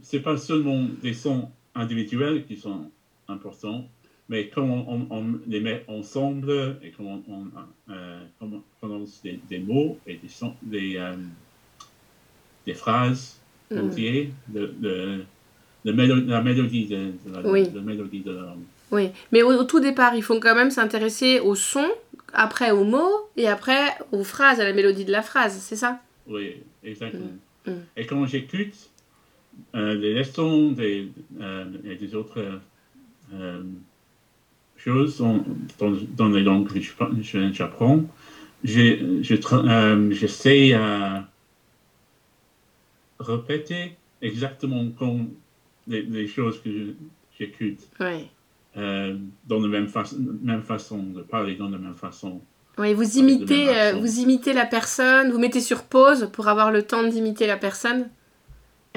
c'est 0.00 0.20
pas 0.20 0.38
seulement 0.38 0.86
des 1.02 1.12
sons 1.12 1.50
individuels 1.74 2.46
qui 2.46 2.56
sont 2.56 2.90
important. 3.28 3.86
Mais 4.30 4.48
quand 4.48 4.62
on, 4.62 5.40
les 5.46 5.60
met 5.60 5.84
ensemble 5.88 6.78
et 6.82 6.90
quand 6.90 7.22
on, 7.28 8.62
prononce 8.78 9.22
des, 9.22 9.58
mots 9.58 9.98
et 10.06 10.14
des, 10.14 10.30
des, 10.62 10.98
phrases 12.74 13.38
mm. 13.70 13.78
entières, 13.78 14.26
de, 14.48 15.24
la 15.84 15.92
mélodie 15.92 16.86
de, 16.86 17.12
la, 17.32 17.80
mélodie 17.80 18.20
de 18.20 18.32
la 18.32 18.42
langue. 18.42 18.58
Oui, 18.90 19.08
mais 19.32 19.42
au, 19.42 19.64
tout 19.64 19.80
départ, 19.80 20.14
il 20.14 20.22
faut 20.22 20.38
quand 20.38 20.54
même 20.54 20.70
s'intéresser 20.70 21.40
au 21.40 21.54
son, 21.54 21.86
après 22.32 22.70
aux 22.70 22.84
mots 22.84 23.28
et 23.36 23.48
après 23.48 23.88
aux 24.12 24.24
phrases, 24.24 24.60
à 24.60 24.64
la 24.64 24.72
mélodie 24.72 25.04
de 25.04 25.12
la 25.12 25.22
phrase, 25.22 25.58
c'est 25.58 25.76
ça? 25.76 26.00
Oui, 26.26 26.56
exactement. 26.84 27.24
Mm. 27.66 27.70
Mm. 27.70 27.80
Et 27.96 28.06
quand 28.06 28.26
j'écoute 28.26 28.90
euh, 29.74 29.94
les 29.94 30.14
leçons 30.14 30.72
des, 30.72 31.08
euh, 31.40 31.64
et 31.84 31.96
des 31.96 32.14
autres 32.14 32.60
euh, 33.34 33.62
choses 34.76 35.18
dans, 35.18 35.44
dans, 36.16 36.28
les 36.28 36.42
langues 36.42 36.68
que 36.68 36.80
j'apprends, 37.52 38.04
j'essaie 38.64 39.34
à 40.74 41.28
répéter 43.22 43.96
exactement 44.20 44.90
comme 44.98 45.30
les, 45.86 46.26
choses 46.26 46.60
que 46.62 46.94
j'écoute. 47.38 47.80
Oui. 48.00 48.28
Euh, 48.76 49.18
dans 49.46 49.60
la 49.60 49.68
même, 49.68 49.88
même 50.42 50.62
façon, 50.62 51.02
de 51.02 51.22
parler 51.22 51.56
dans 51.56 51.68
la 51.68 51.78
même 51.78 51.94
façon. 51.94 52.40
Oui, 52.78 52.94
vous 52.94 53.18
imitez, 53.18 53.68
euh, 53.68 53.92
vous 53.92 54.20
imitez 54.20 54.54
la 54.54 54.64
personne, 54.64 55.30
vous 55.30 55.38
mettez 55.38 55.60
sur 55.60 55.84
pause 55.84 56.30
pour 56.32 56.48
avoir 56.48 56.72
le 56.72 56.82
temps 56.82 57.02
d'imiter 57.02 57.46
la 57.46 57.58
personne? 57.58 58.08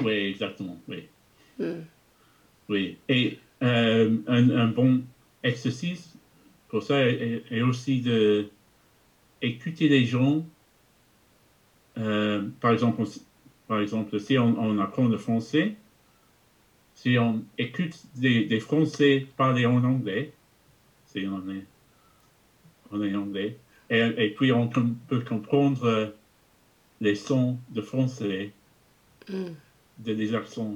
Oui, 0.01 0.13
exactement, 0.13 0.79
oui. 0.87 1.03
Hmm. 1.59 1.81
Oui, 2.69 2.97
et 3.09 3.37
euh, 3.63 4.15
un, 4.27 4.67
bon 4.67 5.01
exercice 5.43 6.13
pour 6.69 6.83
ça 6.83 7.05
est, 7.05 7.61
aussi 7.61 8.01
de 8.01 8.47
écouter 9.41 9.89
les 9.89 10.05
gens. 10.05 10.45
par, 11.95 12.71
exemple, 12.71 13.03
par 13.67 13.79
exemple, 13.79 14.19
si 14.19 14.37
on, 14.37 14.55
on 14.59 14.79
apprend 14.79 15.07
le 15.07 15.17
français, 15.17 15.75
si 16.95 17.17
on 17.19 17.43
écoute 17.57 17.93
des, 18.15 18.59
Français 18.59 19.27
parler 19.37 19.65
en 19.65 19.83
anglais, 19.83 20.31
si 21.05 21.25
on 21.27 21.49
est, 21.51 21.65
on 22.91 23.03
est 23.03 23.15
anglais, 23.15 23.57
et, 23.89 24.33
puis 24.35 24.51
on 24.51 24.67
peut 24.67 25.19
comprendre 25.19 26.13
les 27.01 27.15
sons 27.15 27.57
de 27.69 27.81
français, 27.81 28.51
mm. 29.29 29.45
des 29.99 30.33
accents 30.33 30.75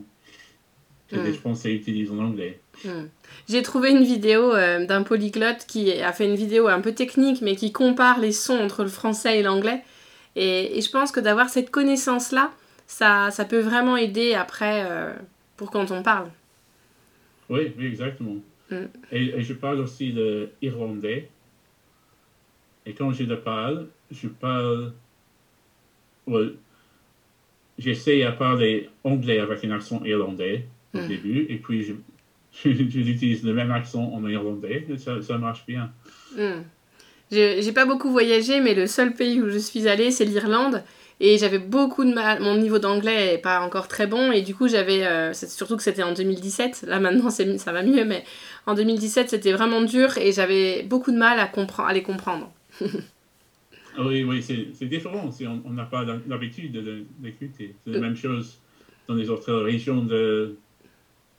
que 1.07 1.15
les 1.15 1.31
mm. 1.31 1.35
Français 1.35 1.73
utilisent 1.73 2.11
en 2.11 2.19
anglais. 2.19 2.59
Mm. 2.85 3.05
J'ai 3.47 3.63
trouvé 3.63 3.91
une 3.91 4.03
vidéo 4.03 4.53
euh, 4.53 4.85
d'un 4.85 5.03
polyglotte 5.03 5.65
qui 5.67 5.91
a 5.93 6.13
fait 6.13 6.25
une 6.25 6.35
vidéo 6.35 6.67
un 6.67 6.81
peu 6.81 6.93
technique, 6.93 7.41
mais 7.41 7.55
qui 7.55 7.71
compare 7.71 8.19
les 8.19 8.31
sons 8.31 8.59
entre 8.59 8.83
le 8.83 8.89
français 8.89 9.39
et 9.39 9.43
l'anglais. 9.43 9.83
Et, 10.35 10.79
je 10.79 10.89
pense 10.89 11.11
que 11.11 11.19
d'avoir 11.19 11.49
cette 11.49 11.71
connaissance-là, 11.71 12.51
ça, 12.89 13.29
ça 13.29 13.45
peut 13.45 13.59
vraiment 13.59 13.95
aider 13.95 14.33
après. 14.33 14.83
Euh, 14.89 15.13
pour 15.55 15.71
quand 15.71 15.91
on 15.91 16.01
parle. 16.01 16.29
Oui, 17.49 17.73
oui, 17.77 17.85
exactement. 17.85 18.37
Mm. 18.71 18.85
Et, 19.11 19.41
je 19.41 19.53
parle 19.53 19.79
aussi 19.79 20.13
de 20.13 20.49
irlandais. 20.61 21.29
Et 22.85 22.93
quand 22.93 23.11
je 23.11 23.23
le 23.23 23.39
parle, 23.39 23.87
je 24.09 24.27
parle. 24.27 24.93
J'essaie 27.77 28.23
à 28.23 28.31
parler 28.31 28.89
anglais 29.03 29.39
avec 29.39 29.63
un 29.65 29.71
accent 29.71 30.03
irlandais 30.05 30.65
au 30.93 30.99
mm. 30.99 31.07
début, 31.07 31.45
et 31.49 31.57
puis 31.57 31.83
je, 31.83 31.93
j'utilise 32.69 33.43
le 33.43 33.53
même 33.53 33.71
accent 33.71 34.13
en 34.13 34.25
irlandais, 34.27 34.85
et 34.89 34.97
ça, 34.97 35.21
ça 35.21 35.37
marche 35.37 35.65
bien. 35.65 35.91
Mm. 36.37 36.61
J'ai 37.31 37.71
pas 37.73 37.85
beaucoup 37.85 38.11
voyagé, 38.11 38.61
mais 38.61 38.73
le 38.73 38.87
seul 38.87 39.13
pays 39.13 39.41
où 39.41 39.49
je 39.49 39.57
suis 39.57 39.87
allée, 39.87 40.09
c'est 40.09 40.25
l'Irlande. 40.25 40.83
Et 41.21 41.37
j'avais 41.37 41.59
beaucoup 41.59 42.05
de 42.05 42.13
mal. 42.13 42.41
Mon 42.41 42.55
niveau 42.55 42.79
d'anglais 42.79 43.33
n'est 43.33 43.37
pas 43.41 43.59
encore 43.59 43.87
très 43.87 44.07
bon. 44.07 44.31
Et 44.31 44.41
du 44.41 44.55
coup, 44.55 44.67
j'avais. 44.67 45.05
Euh, 45.05 45.33
surtout 45.33 45.75
que 45.75 45.83
c'était 45.83 46.03
en 46.03 46.13
2017. 46.13 46.85
Là, 46.87 46.99
maintenant, 46.99 47.29
ça 47.29 47.71
va 47.73 47.83
mieux. 47.83 48.05
Mais 48.05 48.23
en 48.65 48.73
2017, 48.73 49.29
c'était 49.29 49.51
vraiment 49.51 49.81
dur. 49.81 50.17
Et 50.17 50.31
j'avais 50.31 50.83
beaucoup 50.83 51.11
de 51.11 51.17
mal 51.17 51.39
à, 51.39 51.51
à 51.85 51.93
les 51.93 52.03
comprendre. 52.03 52.51
Ah 53.97 54.05
oui, 54.05 54.23
oui, 54.23 54.41
c'est 54.41 54.85
différent. 54.85 55.29
On 55.65 55.71
n'a 55.71 55.83
pas 55.83 56.05
l'habitude 56.27 56.71
d'écouter. 57.19 57.75
C'est 57.83 57.91
la 57.91 57.97
euh. 57.97 58.01
même 58.01 58.15
chose 58.15 58.57
dans 59.09 59.15
les 59.15 59.29
autres 59.29 59.51
régions 59.51 60.05
de, 60.05 60.55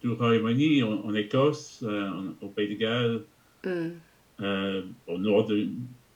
du 0.02 0.10
Royaume-Uni, 0.10 0.82
en, 0.82 1.14
Écosse, 1.14 1.82
euh, 1.84 2.10
au 2.42 2.48
Pays 2.48 2.68
de 2.68 2.74
Galles, 2.74 3.22
mm. 3.64 4.82
au 5.06 5.18
nord 5.18 5.46
de, 5.46 5.68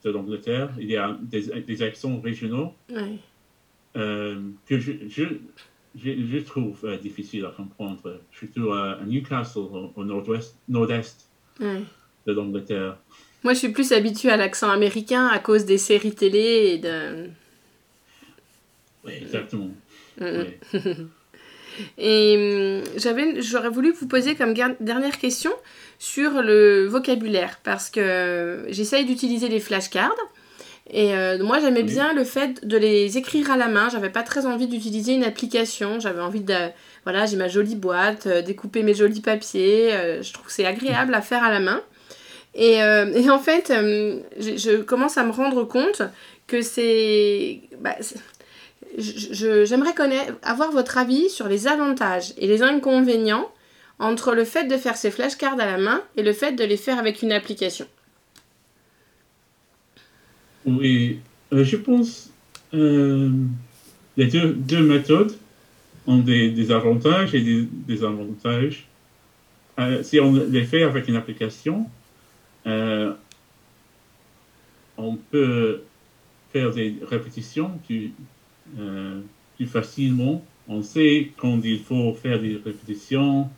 de 0.05 0.11
l'Angleterre. 0.11 0.71
Il 0.79 0.91
y 0.91 0.97
a 0.97 1.17
des, 1.23 1.63
des 1.63 1.83
accents 1.83 2.21
régionaux. 2.21 2.75
Oui. 2.91 3.21
Euh, 3.97 4.41
que 4.67 4.79
je, 4.79 4.93
je, 5.09 5.25
je, 5.97 6.39
trouve 6.39 6.85
euh, 6.85 6.97
difficile 6.99 7.45
à 7.45 7.51
comprendre, 7.51 8.21
surtout 8.33 8.73
à, 8.73 8.99
Newcastle, 9.07 9.61
au, 9.95 10.05
nord-ouest, 10.05 10.57
nord-est 10.69 11.29
de 11.61 12.33
l'Angleterre. 12.33 12.97
Moi, 13.45 13.53
je 13.53 13.61
suis 13.61 13.69
plus 13.69 13.93
habituée 13.93 14.31
à 14.31 14.37
l'accent 14.37 14.71
américain 14.71 15.29
à 15.29 15.39
cause 15.39 15.65
des 15.65 15.79
séries 15.79 16.15
télé 16.15 16.73
et 16.73 16.79
de... 16.79 17.29
Oui, 19.05 19.13
exactement. 19.21 19.71
et 21.99 22.83
hum, 22.83 22.83
j'avais, 22.97 23.43
j'aurais 23.43 23.69
voulu 23.69 23.93
vous 23.93 24.09
poser 24.09 24.35
comme 24.35 24.55
dernière 24.55 25.19
question 25.19 25.53
sur 26.01 26.43
le 26.43 26.87
vocabulaire, 26.87 27.61
parce 27.63 27.91
que 27.91 28.67
j'essaye 28.71 29.05
d'utiliser 29.05 29.49
les 29.49 29.61
flashcards. 29.61 30.17
Et 30.91 31.15
euh, 31.15 31.43
moi, 31.43 31.61
j'aimais 31.61 31.83
bien 31.83 32.13
le 32.13 32.25
fait 32.25 32.67
de 32.67 32.77
les 32.77 33.17
écrire 33.17 33.51
à 33.51 33.57
la 33.57 33.69
main. 33.69 33.89
J'avais 33.89 34.11
pas 34.11 34.23
très 34.23 34.45
envie 34.45 34.67
d'utiliser 34.67 35.15
une 35.15 35.25
application. 35.25 35.99
J'avais 35.99 36.21
envie 36.21 36.41
de. 36.41 36.55
Voilà, 37.05 37.27
j'ai 37.27 37.37
ma 37.37 37.49
jolie 37.49 37.77
boîte, 37.77 38.27
euh, 38.27 38.43
découper 38.43 38.83
mes 38.83 38.95
jolis 38.95 39.21
papiers. 39.21 39.95
Euh, 39.95 40.23
je 40.23 40.33
trouve 40.33 40.47
que 40.47 40.53
c'est 40.53 40.67
agréable 40.67 41.15
à 41.15 41.23
faire 41.23 41.43
à 41.43 41.51
la 41.51 41.61
main. 41.61 41.81
Et, 42.57 42.75
et 42.77 43.31
en 43.31 43.41
fait, 43.41 43.73
je, 44.39 44.81
commence 44.83 45.19
à 45.19 45.25
me 45.25 45.33
rendre 45.33 45.65
compte 45.65 46.03
que 46.47 46.63
c'est. 46.63 47.63
Bah, 47.81 47.97
J'aimerais 48.97 49.93
connaître, 49.93 50.35
avoir 50.43 50.71
votre 50.71 50.99
avis 50.99 51.29
sur 51.29 51.49
les 51.49 51.67
avantages 51.67 52.33
et 52.39 52.47
les 52.47 52.63
inconvénients 52.63 53.51
entre 53.99 54.35
le 54.35 54.45
fait 54.45 54.65
de 54.65 54.77
faire 54.77 54.97
ces 54.97 55.11
flashcards 55.11 55.59
à 55.59 55.67
la 55.67 55.79
main 55.79 56.01
et 56.17 56.23
le 56.23 56.33
fait 56.33 56.53
de 56.53 56.63
les 56.63 56.77
faire 56.77 57.01
avec 57.01 57.23
une 57.23 57.33
application. 57.33 57.89
Oui, 60.67 61.19
euh, 61.53 61.65
je 61.65 61.77
pense 61.77 62.33
euh, 62.75 63.31
les 64.17 64.27
deux, 64.27 64.83
méthodes 64.83 65.37
ont 66.07 66.19
des, 66.19 66.71
avantages 66.71 67.35
et 67.35 67.41
des 67.41 67.69
désavantages. 67.71 68.87
Euh, 69.79 70.03
si 70.03 70.21
on 70.21 70.33
les 70.33 70.65
fait 70.65 70.83
avec 70.83 71.09
une 71.09 71.17
application, 71.17 71.89
euh, 72.67 73.13
on 74.97 75.17
peut 75.17 75.83
faire 76.53 76.71
des 76.73 76.95
répétitions 77.03 77.79
plus, 77.87 78.13
plus 79.57 79.67
facilement. 79.67 80.45
On 80.69 80.83
sait 80.83 81.33
quand 81.37 81.61
il 81.65 81.81
faut 81.81 82.15
faire 82.15 82.41
des 82.41 82.61
répétitions 82.65 83.51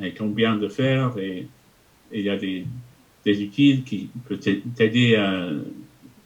et 0.00 0.14
combien 0.14 0.56
de 0.56 0.68
faire. 0.68 1.18
Et 1.18 1.48
il 2.12 2.22
y 2.22 2.30
a 2.30 2.36
des, 2.36 2.64
des 3.24 3.42
outils 3.42 3.82
qui 3.84 4.08
peuvent 4.28 4.38
t'aider 4.38 5.16
à 5.16 5.50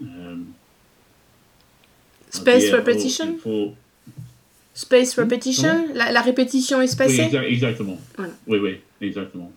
euh, 0.02 0.36
Space 2.30 2.72
repetition? 2.72 3.38
Space 4.74 5.18
repetition? 5.18 5.88
La, 5.94 6.22
répétition 6.22 6.80
espacée 6.80 7.28
Oui, 7.30 7.38
exactement. 7.38 7.98
Oui, 8.46 8.58
oui, 8.58 8.80
exactement. 9.00 9.52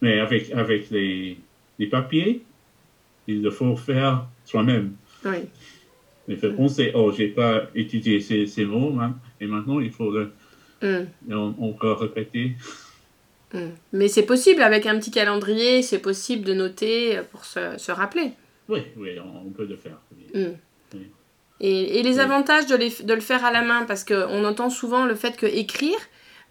Mais 0.00 0.20
avec, 0.20 0.50
avec 0.52 0.90
les, 0.90 1.38
les 1.78 1.86
papiers, 1.86 2.42
il 3.26 3.42
le 3.42 3.50
faut 3.50 3.76
faire 3.76 4.26
soi-même. 4.44 4.92
Oui. 5.24 5.38
Il 6.28 6.36
faut 6.36 6.52
penser, 6.52 6.92
oh, 6.94 7.12
j'ai 7.16 7.28
pas 7.28 7.64
étudié 7.74 8.20
ces, 8.20 8.46
ces 8.46 8.64
mots, 8.64 8.96
hein, 9.00 9.16
et 9.40 9.46
maintenant 9.46 9.80
il 9.80 9.90
faut 9.90 10.10
le, 10.10 10.32
mm. 10.82 11.54
encore 11.60 12.00
répéter. 12.00 12.52
Mm. 13.52 13.58
Mais 13.92 14.08
c'est 14.08 14.24
possible 14.24 14.62
avec 14.62 14.86
un 14.86 14.98
petit 14.98 15.10
calendrier, 15.10 15.82
c'est 15.82 15.98
possible 15.98 16.44
de 16.44 16.54
noter 16.54 17.20
pour 17.32 17.44
se, 17.44 17.76
se 17.76 17.90
rappeler. 17.90 18.32
Oui, 18.68 18.80
oui, 18.96 19.18
on, 19.20 19.50
peut 19.50 19.66
le 19.66 19.76
faire. 19.76 19.98
Mm. 20.34 20.98
Et, 21.60 21.98
et, 21.98 22.02
les 22.02 22.18
avantages 22.18 22.66
de, 22.66 22.76
les, 22.76 22.90
de, 23.04 23.14
le 23.14 23.20
faire 23.20 23.44
à 23.44 23.52
la 23.52 23.62
main, 23.62 23.84
parce 23.86 24.04
qu'on 24.04 24.44
entend 24.44 24.70
souvent 24.70 25.04
le 25.04 25.14
fait 25.14 25.36
que 25.36 25.46
écrire, 25.46 25.98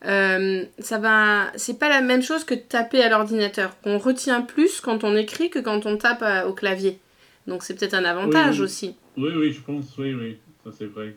euh, 0.05 0.63
ça 0.79 0.97
va, 0.97 1.51
c'est 1.55 1.77
pas 1.77 1.89
la 1.89 2.01
même 2.01 2.21
chose 2.21 2.43
que 2.43 2.55
taper 2.55 3.03
à 3.03 3.09
l'ordinateur. 3.09 3.75
On 3.83 3.97
retient 3.97 4.41
plus 4.41 4.81
quand 4.81 5.03
on 5.03 5.15
écrit 5.15 5.49
que 5.49 5.59
quand 5.59 5.85
on 5.85 5.97
tape 5.97 6.23
euh, 6.23 6.47
au 6.47 6.53
clavier. 6.53 6.97
Donc 7.47 7.63
c'est 7.63 7.77
peut-être 7.77 7.93
un 7.93 8.05
avantage 8.05 8.59
aussi. 8.61 8.95
Oui, 9.17 9.31
oui, 9.35 9.51
je 9.51 9.61
pense, 9.61 9.95
oui, 9.97 10.13
oui, 10.13 10.37
ça 10.63 10.71
c'est 10.77 10.85
vrai. 10.85 11.15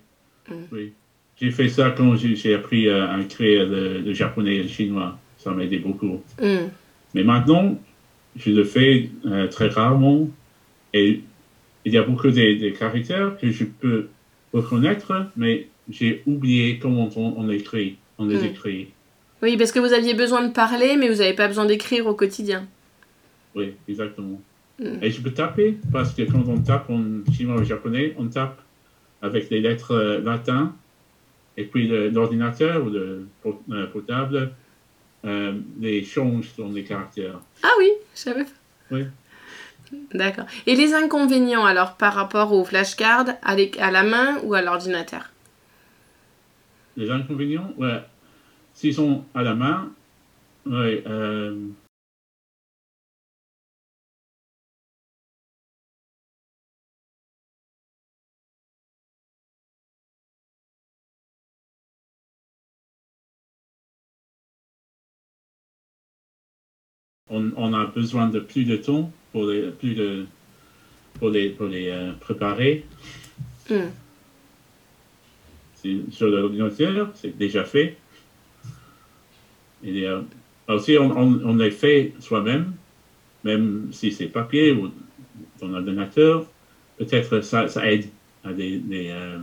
Mm. 0.48 0.54
Oui. 0.72 0.92
J'ai 1.40 1.50
fait 1.50 1.68
ça 1.68 1.90
quand 1.90 2.14
j'ai 2.16 2.54
appris 2.54 2.88
à 2.88 3.18
écrire 3.20 3.66
le, 3.66 4.12
japonais 4.12 4.56
et 4.56 4.62
le 4.62 4.68
chinois. 4.68 5.18
Ça 5.38 5.50
m'a 5.50 5.64
aidé 5.64 5.78
beaucoup. 5.78 6.22
Mm. 6.40 6.68
Mais 7.14 7.24
maintenant, 7.24 7.78
je 8.36 8.50
le 8.50 8.64
fais 8.64 9.10
euh, 9.26 9.48
très 9.48 9.68
rarement 9.68 10.28
et 10.94 11.20
il 11.84 11.92
y 11.92 11.98
a 11.98 12.02
beaucoup 12.02 12.30
de, 12.30 12.70
caractères 12.70 13.36
que 13.36 13.50
je 13.50 13.64
peux 13.64 14.08
reconnaître, 14.54 15.12
mais 15.36 15.68
j'ai 15.90 16.22
oublié 16.24 16.78
comment 16.78 17.10
on, 17.16 17.50
écrit, 17.50 17.98
on 18.16 18.26
les 18.26 18.38
hmm. 18.38 18.44
écrit. 18.44 18.88
Oui, 19.42 19.58
parce 19.58 19.72
que 19.72 19.80
vous 19.80 19.92
aviez 19.92 20.14
besoin 20.14 20.46
de 20.46 20.52
parler, 20.52 20.96
mais 20.96 21.08
vous 21.10 21.16
n'avez 21.16 21.34
pas 21.34 21.48
besoin 21.48 21.66
d'écrire 21.66 22.06
au 22.06 22.14
quotidien. 22.14 22.66
Oui, 23.54 23.74
exactement. 23.88 24.40
Hmm. 24.78 25.02
Et 25.02 25.10
je 25.10 25.20
peux 25.20 25.32
taper, 25.32 25.76
parce 25.92 26.14
que 26.14 26.22
quand 26.22 26.44
on 26.48 26.58
tape 26.58 26.88
en 26.88 27.02
chinois 27.32 27.60
ou 27.60 27.64
japonais, 27.64 28.14
on 28.16 28.28
tape 28.28 28.62
avec 29.20 29.50
les 29.50 29.60
lettres 29.60 29.92
euh, 29.92 30.20
latines, 30.20 30.70
et 31.56 31.64
puis 31.64 31.88
l'ordinateur 32.10 32.84
ou 32.84 32.90
le 32.90 33.26
euh, 33.46 33.86
portable 33.86 34.52
euh, 35.24 35.54
les 35.80 36.04
change 36.04 36.54
dans 36.56 36.68
les 36.68 36.84
caractères. 36.84 37.40
Ah 37.62 37.70
oui, 37.78 37.90
je 38.14 38.20
savais 38.20 38.44
pas. 38.44 38.50
Oui. 38.90 39.04
D'accord. 40.12 40.46
Et 40.66 40.74
les 40.74 40.94
inconvénients 40.94 41.64
alors 41.64 41.96
par 41.96 42.14
rapport 42.14 42.52
aux 42.52 42.64
flashcards 42.64 43.34
à, 43.42 43.90
la 43.90 44.02
main 44.02 44.38
ou 44.44 44.54
à 44.54 44.62
l'ordinateur? 44.62 45.30
Les 46.96 47.10
inconvénients, 47.10 47.72
ouais. 47.78 48.02
S'ils 48.74 48.94
sont 48.94 49.24
à 49.34 49.42
la 49.42 49.54
main, 49.54 49.90
ouais, 50.66 51.02
euh, 51.06 51.68
on, 67.30 67.72
a 67.74 67.86
besoin 67.86 68.28
de 68.28 68.40
plus 68.40 68.64
de 68.64 68.76
temps 68.76 69.10
pour 69.34 69.46
les, 69.46 69.62
plus 69.72 69.94
de, 69.96 70.26
pour 71.18 71.28
les, 71.28 71.48
pour 71.50 71.66
les 71.66 71.88
euh, 71.88 72.12
préparer. 72.20 72.84
Mm. 73.68 73.90
Sur 76.12 76.28
l'ordinateur, 76.28 77.10
c'est 77.14 77.36
déjà 77.36 77.64
fait. 77.64 77.96
Et, 79.82 80.06
euh, 80.06 80.20
aussi, 80.68 80.96
on, 80.96 81.10
on, 81.10 81.56
les 81.56 81.72
fait 81.72 82.12
soi-même, 82.20 82.74
même 83.42 83.88
si 83.90 84.12
c'est 84.12 84.26
papier 84.26 84.70
ou 84.70 84.90
dans 85.60 85.66
l'ordinateur. 85.66 86.46
Peut-être 86.96 87.40
ça, 87.40 87.66
ça 87.66 87.90
aide 87.90 88.06
à 88.44 88.52
des, 88.52 88.80
euh, 89.10 89.38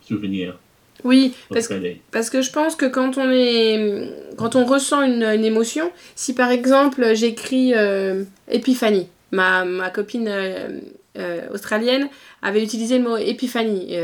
souvenirs. 0.00 0.56
Oui, 1.04 1.34
parce 1.50 1.68
que, 1.68 1.74
parce 2.12 2.30
que 2.30 2.40
je 2.40 2.50
pense 2.50 2.76
que 2.76 2.86
quand 2.86 3.18
on, 3.18 3.30
est, 3.30 4.08
quand 4.38 4.54
on 4.56 4.64
ressent 4.64 5.02
une, 5.02 5.44
émotion, 5.44 5.90
si 6.14 6.32
par 6.32 6.50
exemple 6.50 7.14
j'écris 7.14 7.74
euh, 7.74 8.24
épiphanie, 8.48 9.08
ma, 9.32 9.64
ma 9.64 9.90
copine 9.90 10.28
euh, 10.28 10.80
euh, 11.18 11.40
australienne 11.52 12.08
avait 12.42 12.62
utilisé 12.62 12.98
le 12.98 13.04
mot 13.04 13.16
épiphanie, 13.16 13.96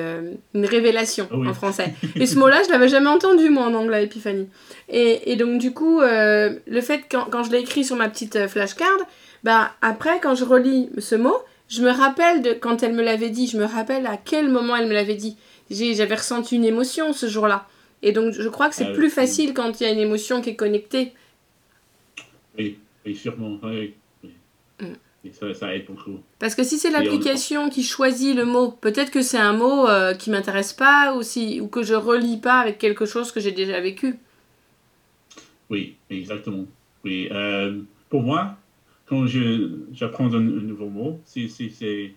une 0.54 0.66
révélation 0.66 1.28
en 1.32 1.54
français. 1.54 1.94
Et 2.16 2.26
ce 2.26 2.38
mot-là, 2.38 2.62
je 2.66 2.70
l'avais 2.70 2.88
jamais 2.88 3.10
entendu 3.10 3.50
moi 3.50 3.64
en 3.64 3.74
anglais, 3.74 4.04
épiphanie. 4.04 4.48
Et, 4.88 5.32
et 5.32 5.36
donc 5.36 5.58
du 5.58 5.72
coup, 5.72 6.00
le 6.00 6.80
fait 6.80 7.04
quand, 7.10 7.26
quand 7.30 7.44
je 7.44 7.52
l'ai 7.52 7.60
écrit 7.60 7.84
sur 7.84 7.96
ma 7.96 8.08
petite 8.08 8.48
flashcard, 8.48 8.88
bah, 9.44 9.72
après 9.82 10.20
quand 10.20 10.34
je 10.34 10.44
relis 10.44 10.88
ce 10.98 11.14
mot, 11.14 11.36
je 11.68 11.82
me 11.82 11.90
rappelle 11.90 12.42
de 12.42 12.52
quand 12.52 12.82
elle 12.82 12.94
me 12.94 13.02
l'avait 13.02 13.30
dit, 13.30 13.46
je 13.46 13.58
me 13.58 13.64
rappelle 13.64 14.06
à 14.06 14.16
quel 14.16 14.48
moment 14.48 14.76
elle 14.76 14.88
me 14.88 14.94
l'avait 14.94 15.14
dit 15.14 15.36
j'avais 15.72 16.14
ressenti 16.14 16.56
une 16.56 16.64
émotion 16.64 17.12
ce 17.12 17.26
jour-là. 17.26 17.66
Et 18.02 18.12
donc, 18.12 18.32
je 18.32 18.48
crois 18.48 18.68
que 18.68 18.74
c'est 18.74 18.86
ah 18.86 18.92
plus 18.92 19.10
facile 19.10 19.54
quand 19.54 19.80
il 19.80 19.84
y 19.84 19.86
a 19.86 19.92
une 19.92 19.98
émotion 19.98 20.40
qui 20.40 20.50
est 20.50 20.56
connectée. 20.56 21.12
Oui, 22.58 22.78
sûrement. 23.14 23.60
Mm. 24.80 24.84
Ça, 25.30 25.74
aide 25.74 25.86
beaucoup. 25.86 26.18
Parce 26.38 26.54
que 26.54 26.64
si 26.64 26.78
c'est 26.78 26.90
l'application 26.90 27.68
qui 27.68 27.82
choisit 27.82 28.34
le 28.34 28.44
mot, 28.44 28.72
peut-être 28.72 29.10
que 29.10 29.22
c'est 29.22 29.38
un 29.38 29.52
mot 29.52 29.88
euh, 29.88 30.14
qui 30.14 30.30
m'intéresse 30.30 30.72
pas 30.72 31.14
ou, 31.14 31.22
si, 31.22 31.60
ou 31.60 31.68
que 31.68 31.82
je 31.82 31.94
relis 31.94 32.38
pas 32.38 32.58
avec 32.58 32.78
quelque 32.78 33.06
chose 33.06 33.30
que 33.30 33.40
j'ai 33.40 33.52
déjà 33.52 33.80
vécu. 33.80 34.16
Oui, 35.70 35.96
exactement. 36.10 36.66
Oui, 37.04 37.28
euh, 37.30 37.80
pour 38.08 38.22
moi, 38.22 38.56
quand 39.06 39.26
j'apprends 39.92 40.34
un, 40.34 40.40
nouveau 40.40 40.88
mot, 40.88 41.20
si, 41.24 41.48
si 41.48 41.70
c'est 41.70 42.12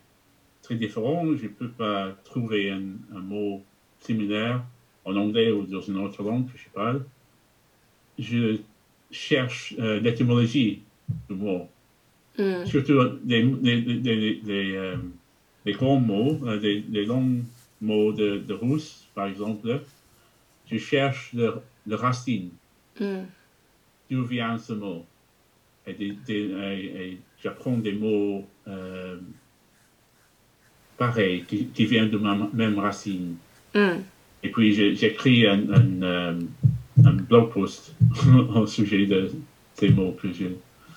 très 0.66 0.76
différent. 0.76 1.26
Je 1.36 1.44
ne 1.44 1.50
peux 1.50 1.70
pas 1.70 2.12
trouver 2.24 2.72
un, 2.72 3.20
mot 3.20 3.64
similaire 4.00 4.64
en 5.06 5.16
anglais 5.16 5.52
ou 5.52 5.66
dans 5.66 5.82
une 5.82 5.98
autre 5.98 6.22
langue 6.24 6.52
que 6.52 6.58
je 6.58 6.70
parle. 6.74 7.06
Je 8.18 8.58
cherche 9.12 9.76
euh, 9.80 10.00
l'étymologie 10.00 10.82
du 11.30 11.36
mot. 11.36 11.70
Hmm. 12.38 12.66
Surtout 12.66 13.02
des, 13.24 13.44
euh, 14.48 14.98
grands 15.68 16.00
mots, 16.00 16.40
euh, 16.46 16.60
des, 16.60 17.06
longs 17.06 17.44
mots 17.82 18.12
de, 18.12 18.38
de, 18.38 18.54
russe, 18.54 19.08
par 19.16 19.28
exemple. 19.28 19.82
Je 20.70 20.78
cherche 20.78 21.32
le, 21.34 21.62
racine. 21.96 22.50
Mm. 23.00 23.24
D'où 24.10 24.24
vient 24.24 24.58
ce 24.58 24.74
mot? 24.74 25.06
Et, 25.88 27.18
j'apprends 27.42 27.78
des 27.78 27.94
mots 27.94 28.46
pareil, 30.98 31.44
qui, 31.48 31.68
qui 31.68 31.86
vient 31.86 32.08
de 32.08 32.18
ma 32.18 32.36
même 32.54 32.80
racine. 32.80 33.36
Hmm. 33.74 34.00
Et 34.44 34.50
puis 34.50 34.96
j'écris 34.96 35.48
un, 35.48 35.70
un, 35.70 36.02
euh, 36.04 36.40
un, 37.04 37.14
blog 37.14 37.52
post 37.52 37.96
au 38.56 38.66
sujet 38.66 39.06
de 39.06 39.32
ces 39.74 39.90
mots 39.90 40.16
que 40.22 40.28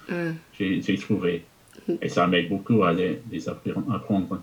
hmm. 0.09 0.35
j'ai 0.59 0.99
trouvé. 0.99 1.45
Hmm. 1.87 1.95
Et 2.03 2.09
ça 2.09 2.27
m'aide 2.27 2.49
beaucoup 2.49 2.83
à 2.83 2.93
les, 2.93 3.21
apprendre. 3.49 4.43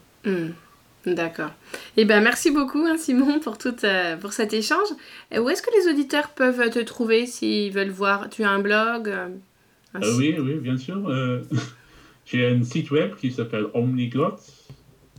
D'accord. 1.06 1.52
Eh 1.98 2.06
bien, 2.06 2.20
merci 2.20 2.50
beaucoup, 2.50 2.84
hein, 2.86 2.98
Simon, 2.98 3.40
pour, 3.40 3.60
tout, 3.60 3.76
euh, 3.84 4.18
pour 4.18 4.34
cet 4.34 4.54
échange. 4.54 4.88
où 5.38 5.50
est-ce 5.50 5.62
que 5.62 5.70
les 5.80 5.88
auditeurs 5.92 6.30
peuvent 6.30 6.72
te 6.72 6.80
trouver 6.80 7.28
s'ils 7.28 7.72
veulent 7.72 7.92
voir 7.92 8.28
Tu 8.30 8.44
as 8.44 8.50
un 8.50 8.60
blog 8.60 9.10
euh, 9.10 9.28
Oui, 10.18 10.36
oui, 10.40 10.56
bien 10.56 10.78
sûr. 10.78 11.04
J'ai 12.26 12.48
un 12.48 12.64
site 12.64 12.90
web 12.90 13.14
qui 13.16 13.32
s'appelle 13.32 13.68
Omniglot, 13.76 14.38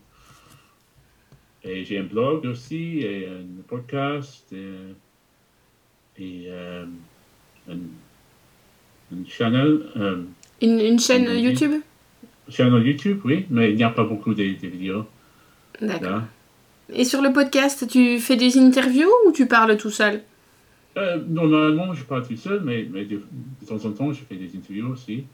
Et 1.68 1.84
j'ai 1.84 1.98
un 1.98 2.04
blog 2.04 2.46
aussi, 2.46 3.00
et 3.00 3.28
un 3.28 3.62
podcast, 3.66 4.50
et, 4.52 6.22
et 6.22 6.46
euh, 6.48 6.86
un, 7.68 7.76
une 9.12 9.26
channel. 9.28 9.82
Euh, 9.96 10.22
une, 10.62 10.80
une, 10.80 10.98
chaîne 10.98 11.28
YouTube? 11.38 11.82
Chaîne 12.48 12.74
YouTube, 12.82 13.20
oui, 13.26 13.44
mais 13.50 13.70
il 13.70 13.76
n'y 13.76 13.84
a 13.84 13.90
pas 13.90 14.04
beaucoup 14.04 14.32
de, 14.32 14.42
de 14.42 14.66
vidéos. 14.66 15.04
D'accord. 15.82 16.22
Et 16.90 17.04
sur 17.04 17.20
le 17.20 17.34
podcast, 17.34 17.86
tu 17.86 18.18
fais 18.18 18.36
des 18.36 18.56
interviews 18.56 19.10
ou 19.26 19.32
tu 19.32 19.46
parles 19.46 19.76
tout 19.76 19.90
seul? 19.90 20.22
Euh, 20.96 21.18
normalement, 21.28 21.92
je 21.92 22.02
parle 22.04 22.26
tout 22.26 22.36
seul, 22.36 22.62
mais, 22.64 22.88
mais 22.90 23.04
de, 23.04 23.20
temps 23.68 23.84
en 23.84 23.90
temps, 23.90 24.12
je 24.14 24.22
fais 24.24 24.36
des 24.36 24.56
interviews 24.56 24.88
aussi. 24.88 25.24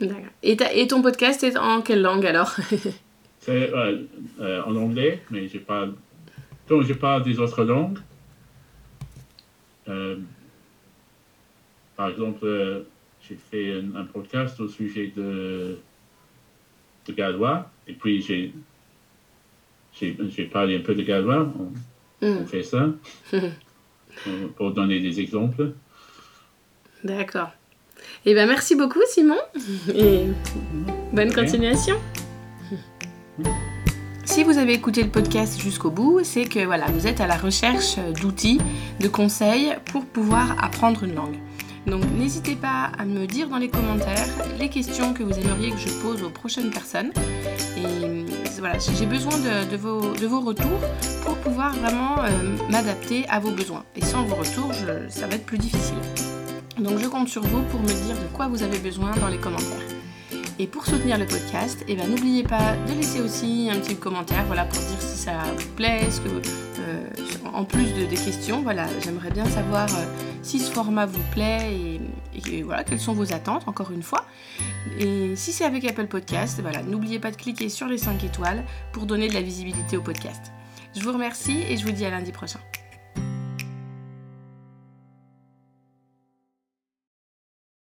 D'accord. 0.00 0.16
Et, 0.42 0.56
et, 0.74 0.86
ton 0.86 1.02
podcast 1.02 1.44
est 1.44 1.58
en 1.58 1.82
quelle 1.82 2.00
langue 2.00 2.24
alors? 2.24 2.56
C'est 3.42 3.72
euh, 3.72 4.04
euh, 4.40 4.62
en 4.62 4.76
anglais, 4.76 5.20
mais 5.30 5.48
je 5.48 5.58
parle. 5.58 5.94
Quand 6.68 6.80
je 6.82 6.92
parle 6.94 7.24
des 7.24 7.38
autres 7.40 7.64
langues, 7.64 7.98
par 11.96 12.08
exemple, 12.08 12.84
j'ai 13.28 13.36
fait 13.50 13.82
un, 13.94 14.04
podcast 14.04 14.58
au 14.60 14.68
sujet 14.68 15.12
de, 15.14 15.78
de 17.06 17.12
gallois, 17.12 17.68
et 17.86 17.92
puis 17.92 18.22
j'ai, 18.22 18.54
j'ai, 19.92 20.44
parlé 20.44 20.78
un 20.78 20.80
peu 20.80 20.94
de 20.94 21.02
gallois, 21.02 21.52
on, 21.58 21.72
on 22.26 22.40
hmm. 22.40 22.46
fait 22.46 22.62
ça. 22.62 22.88
pour 24.56 24.72
donner 24.72 25.00
des 25.00 25.20
exemples. 25.20 25.72
D'accord. 27.04 27.50
Eh 28.24 28.34
bien, 28.34 28.46
merci 28.46 28.76
beaucoup, 28.76 29.02
Simon, 29.06 29.38
et 29.94 30.26
bonne 31.12 31.32
continuation. 31.32 31.96
Si 34.24 34.44
vous 34.44 34.58
avez 34.58 34.74
écouté 34.74 35.02
le 35.02 35.10
podcast 35.10 35.60
jusqu'au 35.60 35.90
bout, 35.90 36.20
c'est 36.22 36.44
que 36.44 36.64
voilà, 36.64 36.86
vous 36.86 37.06
êtes 37.06 37.20
à 37.20 37.26
la 37.26 37.36
recherche 37.36 37.96
d'outils, 38.20 38.60
de 39.00 39.08
conseils 39.08 39.74
pour 39.86 40.04
pouvoir 40.04 40.62
apprendre 40.62 41.04
une 41.04 41.14
langue. 41.14 41.36
Donc 41.86 42.04
n'hésitez 42.16 42.54
pas 42.54 42.92
à 42.96 43.04
me 43.04 43.26
dire 43.26 43.48
dans 43.48 43.58
les 43.58 43.68
commentaires 43.68 44.28
les 44.58 44.68
questions 44.68 45.14
que 45.14 45.22
vous 45.22 45.38
aimeriez 45.38 45.70
que 45.72 45.78
je 45.78 45.88
pose 46.00 46.22
aux 46.22 46.30
prochaines 46.30 46.70
personnes. 46.70 47.12
Et 47.76 48.24
voilà, 48.60 48.78
j'ai 48.78 49.06
besoin 49.06 49.32
de, 49.38 49.76
vos, 49.76 50.12
de, 50.14 50.26
vos, 50.26 50.40
retours 50.40 50.80
pour 51.24 51.36
pouvoir 51.38 51.74
vraiment 51.74 52.22
euh, 52.22 52.28
m'adapter 52.70 53.26
à 53.28 53.40
vos 53.40 53.50
besoins. 53.50 53.84
Et 53.96 54.04
sans 54.04 54.22
vos 54.24 54.36
retours, 54.36 54.72
ça 55.08 55.26
va 55.26 55.34
être 55.34 55.46
plus 55.46 55.58
difficile. 55.58 55.98
Donc 56.78 56.98
je 57.00 57.08
compte 57.08 57.28
sur 57.28 57.42
vous 57.42 57.62
pour 57.62 57.80
me 57.80 57.88
dire 57.88 58.16
de 58.16 58.36
quoi 58.36 58.46
vous 58.46 58.62
avez 58.62 58.78
besoin 58.78 59.10
dans 59.20 59.28
les 59.28 59.38
commentaires. 59.38 60.01
Et 60.58 60.66
pour 60.66 60.84
soutenir 60.84 61.18
le 61.18 61.26
podcast, 61.26 61.84
eh 61.88 61.96
ben, 61.96 62.08
n'oubliez 62.08 62.42
pas 62.42 62.76
de 62.86 62.92
laisser 62.92 63.20
aussi 63.20 63.68
un 63.72 63.78
petit 63.78 63.96
commentaire 63.96 64.44
voilà, 64.46 64.64
pour 64.64 64.78
dire 64.80 65.00
si 65.00 65.16
ça 65.16 65.32
vous 65.56 65.68
plaît, 65.74 66.02
euh, 66.78 67.04
en 67.52 67.64
plus 67.64 67.92
de, 67.94 68.04
des 68.04 68.16
questions, 68.16 68.62
voilà, 68.62 68.86
j'aimerais 69.00 69.30
bien 69.30 69.46
savoir 69.46 69.88
euh, 69.96 70.04
si 70.42 70.58
ce 70.58 70.70
format 70.70 71.06
vous 71.06 71.22
plaît 71.32 71.74
et, 71.74 72.00
et, 72.50 72.62
voilà, 72.62 72.84
quelles 72.84 73.00
sont 73.00 73.14
vos 73.14 73.32
attentes, 73.32 73.66
encore 73.66 73.90
une 73.92 74.02
fois. 74.02 74.26
Et 74.98 75.34
si 75.36 75.52
c'est 75.52 75.64
avec 75.64 75.84
Apple 75.84 76.06
Podcast, 76.06 76.60
voilà, 76.60 76.82
n'oubliez 76.82 77.18
pas 77.18 77.30
de 77.30 77.36
cliquer 77.36 77.68
sur 77.68 77.86
les 77.86 77.98
5 77.98 78.22
étoiles 78.24 78.64
pour 78.92 79.06
donner 79.06 79.28
de 79.28 79.34
la 79.34 79.42
visibilité 79.42 79.96
au 79.96 80.02
podcast. 80.02 80.52
Je 80.94 81.00
vous 81.00 81.12
remercie 81.12 81.62
et 81.68 81.76
je 81.76 81.86
vous 81.86 81.92
dis 81.92 82.04
à 82.04 82.10
lundi 82.10 82.32
prochain. 82.32 82.60